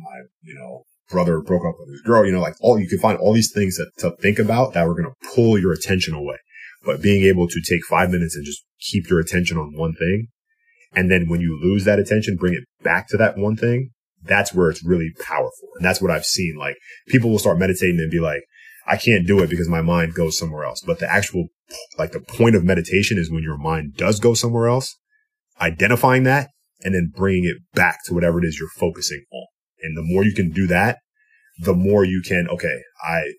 [0.00, 2.98] my, you know, brother broke up with his girl, you know, like all, you can
[2.98, 6.14] find all these things that, to think about that were going to pull your attention
[6.14, 6.36] away.
[6.84, 10.28] But being able to take five minutes and just keep your attention on one thing.
[10.94, 13.90] And then when you lose that attention, bring it back to that one thing.
[14.24, 15.68] That's where it's really powerful.
[15.76, 16.56] And that's what I've seen.
[16.58, 16.76] Like
[17.08, 18.42] people will start meditating and be like,
[18.86, 20.82] I can't do it because my mind goes somewhere else.
[20.86, 21.48] But the actual,
[21.98, 24.96] like the point of meditation is when your mind does go somewhere else,
[25.60, 26.50] identifying that
[26.82, 29.46] and then bringing it back to whatever it is you're focusing on.
[29.82, 30.98] And the more you can do that,
[31.58, 33.32] the more you can, okay, I,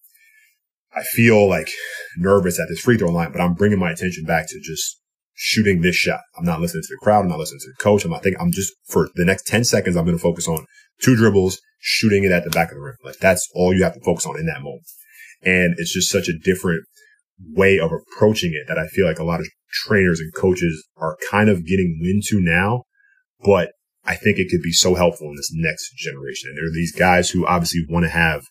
[0.95, 1.69] I feel like
[2.17, 4.99] nervous at this free throw line, but I'm bringing my attention back to just
[5.35, 6.21] shooting this shot.
[6.37, 7.21] I'm not listening to the crowd.
[7.21, 8.05] I'm not listening to the coach.
[8.05, 10.65] I'm not thinking, I'm just for the next 10 seconds, I'm going to focus on
[11.01, 12.95] two dribbles, shooting it at the back of the rim.
[13.03, 14.87] Like that's all you have to focus on in that moment.
[15.43, 16.83] And it's just such a different
[17.53, 21.17] way of approaching it that I feel like a lot of trainers and coaches are
[21.29, 22.83] kind of getting wind to now.
[23.43, 23.73] But
[24.05, 26.49] I think it could be so helpful in this next generation.
[26.49, 28.43] And there are these guys who obviously want to have,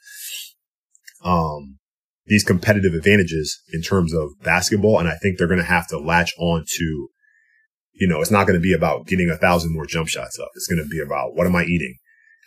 [1.22, 1.78] um,
[2.26, 4.98] these competitive advantages in terms of basketball.
[4.98, 7.08] And I think they're going to have to latch on to,
[7.94, 10.48] you know, it's not going to be about getting a thousand more jump shots up.
[10.54, 11.96] It's going to be about what am I eating?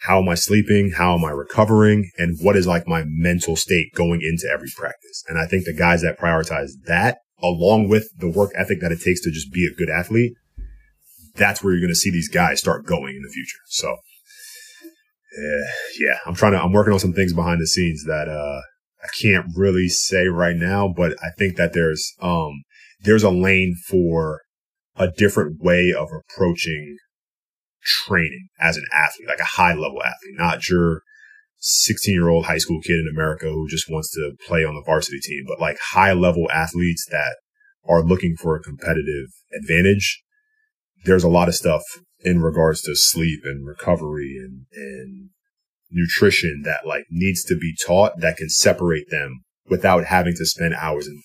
[0.04, 0.92] How am I sleeping?
[0.96, 2.10] How am I recovering?
[2.18, 5.24] And what is like my mental state going into every practice?
[5.28, 9.02] And I think the guys that prioritize that along with the work ethic that it
[9.02, 10.34] takes to just be a good athlete,
[11.36, 13.60] that's where you're going to see these guys start going in the future.
[13.68, 15.68] So, uh,
[16.00, 18.62] yeah, I'm trying to, I'm working on some things behind the scenes that, uh,
[19.08, 22.64] I can't really say right now, but I think that there's, um,
[23.02, 24.42] there's a lane for
[24.96, 26.98] a different way of approaching
[27.84, 31.04] training as an athlete, like a high level athlete, not your
[31.60, 34.84] 16 year old high school kid in America who just wants to play on the
[34.86, 37.38] varsity team, but like high level athletes that
[37.88, 40.24] are looking for a competitive advantage.
[41.06, 41.84] There's a lot of stuff
[42.22, 45.30] in regards to sleep and recovery and, and
[45.92, 50.74] nutrition that like needs to be taught that can separate them without having to spend
[50.76, 51.22] hours and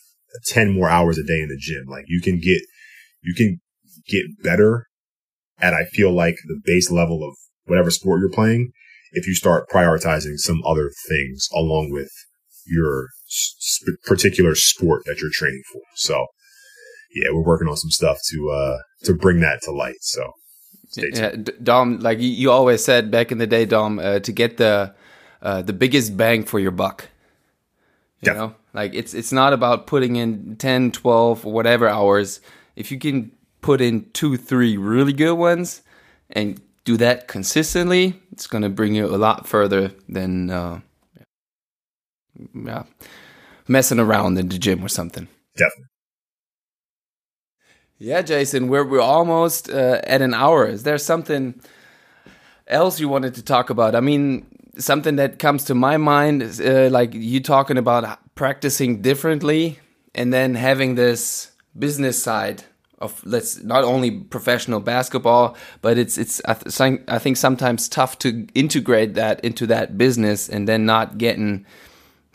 [0.47, 1.85] 10 more hours a day in the gym.
[1.89, 2.61] Like you can get,
[3.23, 3.61] you can
[4.09, 4.87] get better
[5.61, 7.35] at, I feel like the base level of
[7.65, 8.73] whatever sport you're playing.
[9.13, 12.11] If you start prioritizing some other things along with
[12.67, 15.83] your sp- particular sport that you're training for.
[15.95, 16.27] So
[17.15, 20.01] yeah, we're working on some stuff to, uh, to bring that to light.
[20.01, 20.33] So
[20.97, 24.95] yeah, Dom, like you always said back in the day, Dom, uh, to get the
[25.41, 27.09] uh, the biggest bang for your buck.
[28.21, 32.41] You know, like it's it's not about putting in 10, 12, whatever hours.
[32.77, 35.83] If you can put in two, three really good ones
[36.31, 40.81] and do that consistently, it's going to bring you a lot further than uh,
[42.55, 42.85] yeah,
[43.67, 45.27] messing around in the gym or something.
[45.57, 45.92] Definitely.
[48.03, 50.67] Yeah, Jason, we're we're almost uh, at an hour.
[50.67, 51.55] Is there something
[52.67, 53.95] else you wanted to talk about?
[53.95, 54.45] I mean,
[54.77, 59.79] something that comes to my mind is uh, like you talking about practicing differently
[60.17, 62.65] and then having this business side
[62.99, 68.19] of let's not only professional basketball, but it's it's I, th I think sometimes tough
[68.19, 71.67] to integrate that into that business and then not getting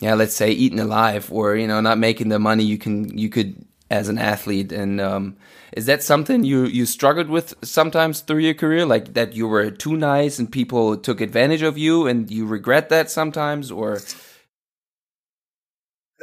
[0.00, 3.28] yeah let's say eaten alive or you know not making the money you can you
[3.28, 5.36] could as an athlete and um,
[5.72, 9.70] is that something you you struggled with sometimes through your career like that you were
[9.70, 13.98] too nice and people took advantage of you and you regret that sometimes or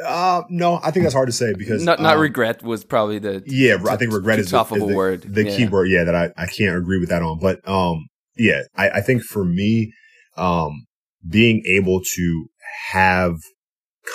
[0.04, 3.20] uh, no, I think that's hard to say because not not um, regret was probably
[3.20, 3.78] the yeah.
[3.90, 5.22] I think regret is tough the, of a the, word.
[5.22, 5.56] The yeah.
[5.56, 7.40] key word, yeah, that I, I can't agree with that on.
[7.40, 9.94] But um, yeah, I, I think for me,
[10.36, 10.86] um,
[11.28, 12.48] being able to
[12.92, 13.36] have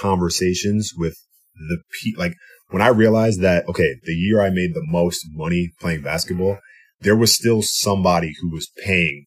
[0.01, 1.17] conversations with
[1.55, 2.35] the people, like
[2.71, 6.59] when I realized that, okay, the year I made the most money playing basketball,
[7.01, 9.27] there was still somebody who was paying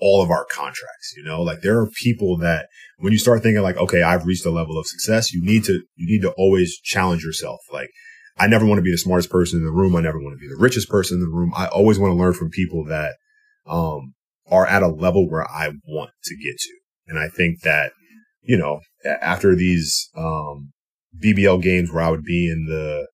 [0.00, 2.66] all of our contracts, you know, like there are people that
[2.98, 5.74] when you start thinking like, okay, I've reached a level of success, you need to,
[5.94, 7.60] you need to always challenge yourself.
[7.72, 7.88] Like
[8.36, 9.94] I never want to be the smartest person in the room.
[9.94, 11.52] I never want to be the richest person in the room.
[11.54, 13.14] I always want to learn from people that,
[13.66, 14.14] um,
[14.50, 16.74] are at a level where I want to get to.
[17.06, 17.92] And I think that,
[18.42, 20.72] you know, after these, um,
[21.18, 23.08] BBL games where I would be in the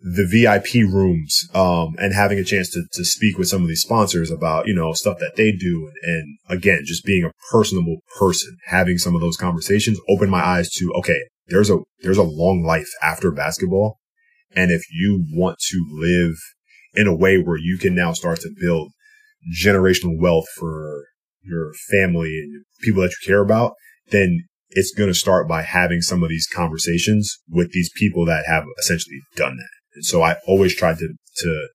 [0.00, 3.82] the VIP rooms um, and having a chance to to speak with some of these
[3.82, 5.90] sponsors about you know stuff that they do.
[6.02, 10.44] And, and again just being a personable person having some of those conversations opened my
[10.44, 13.98] eyes to okay there's a there's a long life after basketball.
[14.56, 16.36] And if you want to live
[16.94, 18.92] in a way where you can now start to build
[19.52, 21.04] generational wealth for
[21.42, 23.74] your family and people that you care about
[24.10, 24.44] then
[24.74, 28.64] it's going to start by having some of these conversations with these people that have
[28.78, 29.68] essentially done that.
[29.94, 31.68] And so I always tried to, to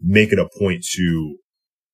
[0.00, 1.38] make it a point to,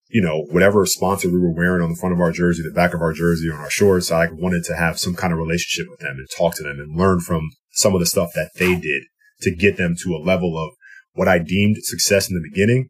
[0.09, 2.93] you know, whatever sponsor we were wearing on the front of our jersey, the back
[2.93, 6.01] of our jersey, on our shorts, I wanted to have some kind of relationship with
[6.01, 7.43] them and talk to them and learn from
[7.73, 9.03] some of the stuff that they did
[9.43, 10.71] to get them to a level of
[11.13, 12.89] what I deemed success in the beginning.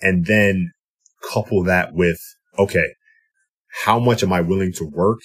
[0.00, 0.70] And then
[1.32, 2.20] couple that with,
[2.58, 2.94] okay,
[3.84, 5.18] how much am I willing to work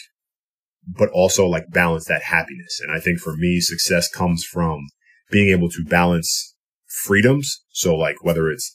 [0.87, 2.79] but also like balance that happiness.
[2.81, 4.87] And I think for me, success comes from
[5.31, 6.55] being able to balance
[7.03, 7.63] freedoms.
[7.71, 8.73] So like whether it's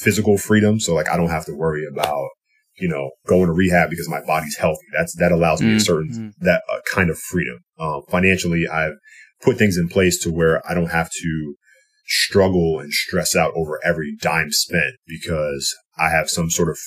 [0.00, 0.80] physical freedom.
[0.80, 2.28] So like I don't have to worry about,
[2.78, 4.86] you know, going to rehab because my body's healthy.
[4.96, 5.76] That's, that allows me mm-hmm.
[5.76, 6.44] a certain, mm-hmm.
[6.44, 7.58] that uh, kind of freedom.
[7.78, 8.94] Uh, financially, I've
[9.42, 11.54] put things in place to where I don't have to
[12.06, 16.78] struggle and stress out over every dime spent because I have some sort of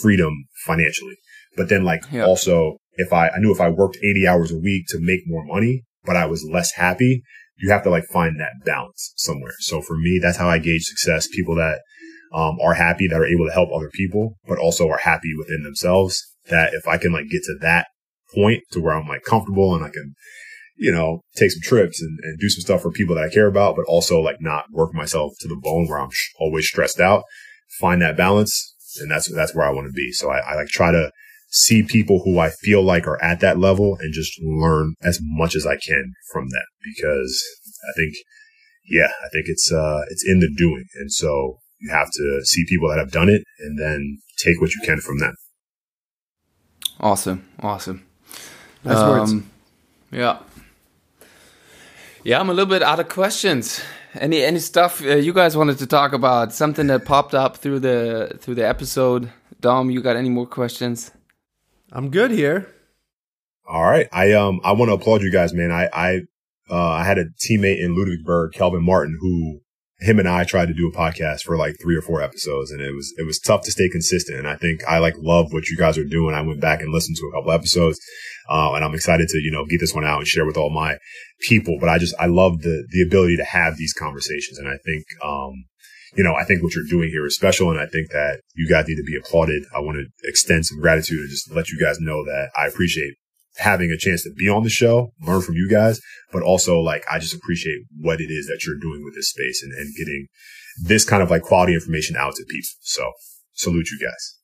[0.00, 1.16] freedom financially.
[1.56, 2.24] But then like yeah.
[2.24, 5.44] also if I, I knew if I worked 80 hours a week to make more
[5.44, 7.22] money, but I was less happy,
[7.56, 9.54] you have to like find that balance somewhere.
[9.60, 11.28] So for me, that's how I gauge success.
[11.28, 11.80] People that
[12.34, 15.62] um, are happy, that are able to help other people, but also are happy within
[15.62, 16.22] themselves.
[16.48, 17.86] That if I can like get to that
[18.34, 20.14] point to where I'm like comfortable and I can,
[20.76, 23.46] you know, take some trips and, and do some stuff for people that I care
[23.46, 27.00] about, but also like not work myself to the bone where I'm sh- always stressed
[27.00, 27.22] out,
[27.78, 28.74] find that balance.
[29.00, 30.10] And that's, that's where I want to be.
[30.12, 31.10] So I, I like try to
[31.52, 35.54] see people who I feel like are at that level and just learn as much
[35.54, 37.44] as I can from them because
[37.88, 38.14] I think,
[38.88, 40.86] yeah, I think it's, uh, it's in the doing.
[40.94, 44.72] And so you have to see people that have done it and then take what
[44.72, 45.34] you can from them.
[47.00, 47.46] Awesome.
[47.60, 48.02] Awesome.
[48.82, 49.34] Nice um, words.
[50.10, 50.38] Yeah.
[52.24, 53.82] Yeah, I'm a little bit out of questions.
[54.14, 56.52] Any any stuff uh, you guys wanted to talk about?
[56.52, 59.30] Something that popped up through the through the episode.
[59.60, 61.10] Dom, you got any more questions?
[61.92, 62.72] I'm good here.
[63.68, 64.08] All right.
[64.12, 65.70] I um I want to applaud you guys, man.
[65.70, 66.20] I I
[66.70, 69.60] uh, I had a teammate in Ludwigsburg, Kelvin Martin, who
[70.02, 72.80] him and I tried to do a podcast for like three or four episodes and
[72.80, 74.38] it was, it was tough to stay consistent.
[74.38, 76.34] And I think I like love what you guys are doing.
[76.34, 78.00] I went back and listened to a couple episodes.
[78.48, 80.70] Uh, and I'm excited to, you know, get this one out and share with all
[80.70, 80.98] my
[81.40, 81.76] people.
[81.78, 84.58] But I just, I love the, the ability to have these conversations.
[84.58, 85.64] And I think, um,
[86.14, 87.70] you know, I think what you're doing here is special.
[87.70, 89.64] And I think that you guys need to be applauded.
[89.74, 93.14] I want to extend some gratitude and just let you guys know that I appreciate
[93.56, 96.00] having a chance to be on the show, learn from you guys,
[96.32, 99.62] but also like I just appreciate what it is that you're doing with this space
[99.62, 100.26] and, and getting
[100.82, 102.70] this kind of like quality information out to people.
[102.80, 103.12] So
[103.52, 104.38] salute you guys.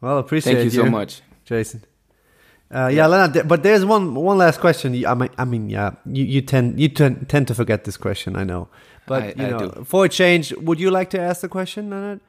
[0.00, 1.84] Well, appreciate Thank you, you so much, Jason.
[2.70, 5.04] Uh, yeah, Lennart, but there's one one last question.
[5.06, 8.36] I mean, I mean, yeah, you, you tend you tend, tend to forget this question.
[8.36, 8.68] I know,
[9.06, 9.84] but I, you know, do.
[9.84, 12.20] for a change, would you like to ask the question, Lennart?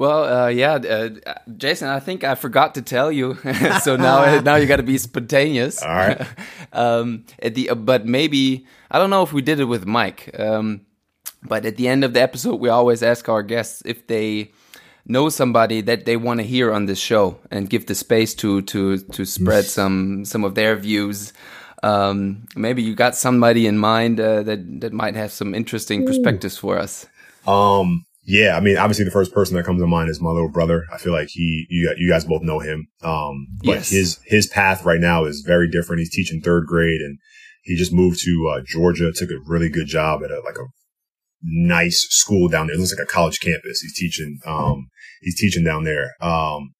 [0.00, 1.10] Well, uh, yeah, uh,
[1.58, 3.34] Jason, I think I forgot to tell you,
[3.82, 5.82] so now now you got to be spontaneous.
[5.82, 6.26] All right.
[6.72, 10.34] um, at the uh, but maybe I don't know if we did it with Mike,
[10.40, 10.86] um,
[11.42, 14.52] but at the end of the episode, we always ask our guests if they
[15.04, 18.62] know somebody that they want to hear on this show and give the space to
[18.62, 21.34] to to spread some some of their views.
[21.82, 26.58] Um, maybe you got somebody in mind uh, that that might have some interesting perspectives
[26.58, 27.06] for us.
[27.46, 30.50] Um, yeah, I mean, obviously the first person that comes to mind is my little
[30.50, 30.84] brother.
[30.92, 32.86] I feel like he, you, you guys both know him.
[33.02, 33.90] Um, but yes.
[33.90, 36.00] his, his path right now is very different.
[36.00, 37.18] He's teaching third grade and
[37.62, 40.68] he just moved to, uh, Georgia, took a really good job at a, like a
[41.42, 42.76] nice school down there.
[42.76, 43.80] It looks like a college campus.
[43.80, 44.90] He's teaching, um,
[45.22, 46.14] he's teaching down there.
[46.20, 46.74] Um,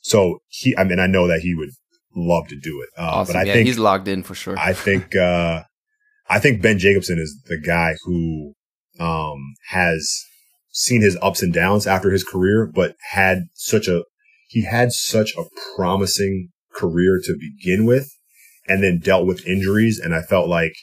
[0.00, 1.70] so he, I mean, I know that he would
[2.16, 2.88] love to do it.
[3.00, 3.34] Uh, awesome.
[3.34, 4.58] but I yeah, think he's logged in for sure.
[4.58, 5.62] I think, uh,
[6.28, 8.54] I think Ben Jacobson is the guy who,
[8.98, 10.24] um, has,
[10.76, 14.02] seen his ups and downs after his career, but had such a,
[14.48, 15.44] he had such a
[15.74, 18.10] promising career to begin with
[18.68, 19.98] and then dealt with injuries.
[19.98, 20.74] And I felt like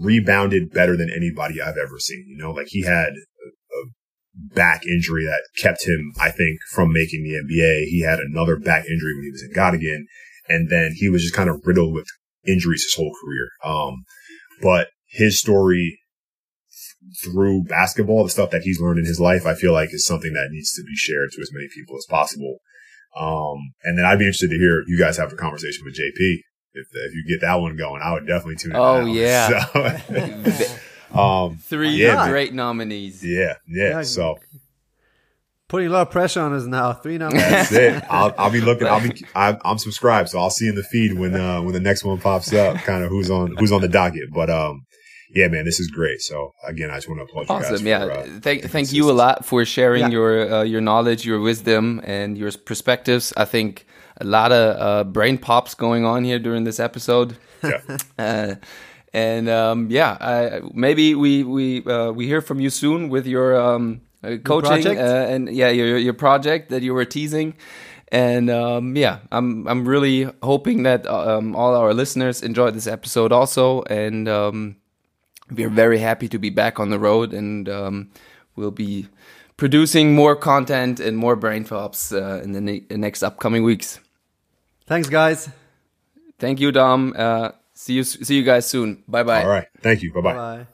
[0.00, 2.24] rebounded better than anybody I've ever seen.
[2.26, 3.12] You know, like he had
[4.34, 7.84] back injury that kept him, I think, from making the NBA.
[7.86, 10.04] He had another back injury when he was in Göttingen.
[10.48, 12.06] And then he was just kind of riddled with
[12.46, 13.48] injuries his whole career.
[13.64, 14.04] Um,
[14.60, 15.98] but his story
[17.22, 20.32] through basketball, the stuff that he's learned in his life, I feel like is something
[20.32, 22.58] that needs to be shared to as many people as possible.
[23.16, 26.38] Um, and then I'd be interested to hear you guys have a conversation with JP.
[26.76, 28.76] If, if you get that one going, I would definitely tune in.
[28.76, 29.64] Oh, yeah.
[29.72, 30.74] So,
[31.14, 33.24] um, Three yeah, great nominees.
[33.24, 33.90] Yeah, yeah.
[33.90, 34.02] yeah.
[34.02, 34.38] So
[35.68, 36.92] putting a lot of pressure on us now.
[36.92, 37.42] Three nominees.
[37.42, 38.04] That's it.
[38.08, 38.86] I'll, I'll be looking.
[38.86, 39.24] I'll be.
[39.34, 42.18] I'm, I'm, subscribed, so I'll see in the feed when uh, when the next one
[42.18, 42.76] pops up.
[42.78, 44.32] Kind of who's on who's on the docket.
[44.32, 44.86] But um,
[45.34, 46.20] yeah, man, this is great.
[46.20, 48.08] So again, I just want to applaud awesome, you guys.
[48.08, 50.08] yeah, for, uh, thank thank you a lot for sharing yeah.
[50.08, 53.32] your uh, your knowledge, your wisdom, and your perspectives.
[53.36, 53.86] I think
[54.18, 57.36] a lot of uh, brain pops going on here during this episode.
[57.62, 57.80] Yeah.
[59.14, 63.26] Uh, and um, yeah, I, maybe we we uh, we hear from you soon with
[63.26, 67.54] your um, uh, coaching and yeah your your project that you were teasing.
[68.12, 73.32] And um, yeah, I'm I'm really hoping that um, all our listeners enjoyed this episode
[73.32, 74.76] also, and um,
[75.50, 78.10] we're very happy to be back on the road and um,
[78.56, 79.08] we'll be
[79.56, 84.00] producing more content and more brain flops uh, in the ne next upcoming weeks.
[84.86, 85.48] Thanks, guys.
[86.38, 87.14] Thank you, Dom.
[87.74, 88.04] See you.
[88.04, 89.02] See you guys soon.
[89.08, 89.42] Bye bye.
[89.42, 89.66] All right.
[89.82, 90.12] Thank you.
[90.12, 90.34] Bye bye.
[90.34, 90.66] Bye.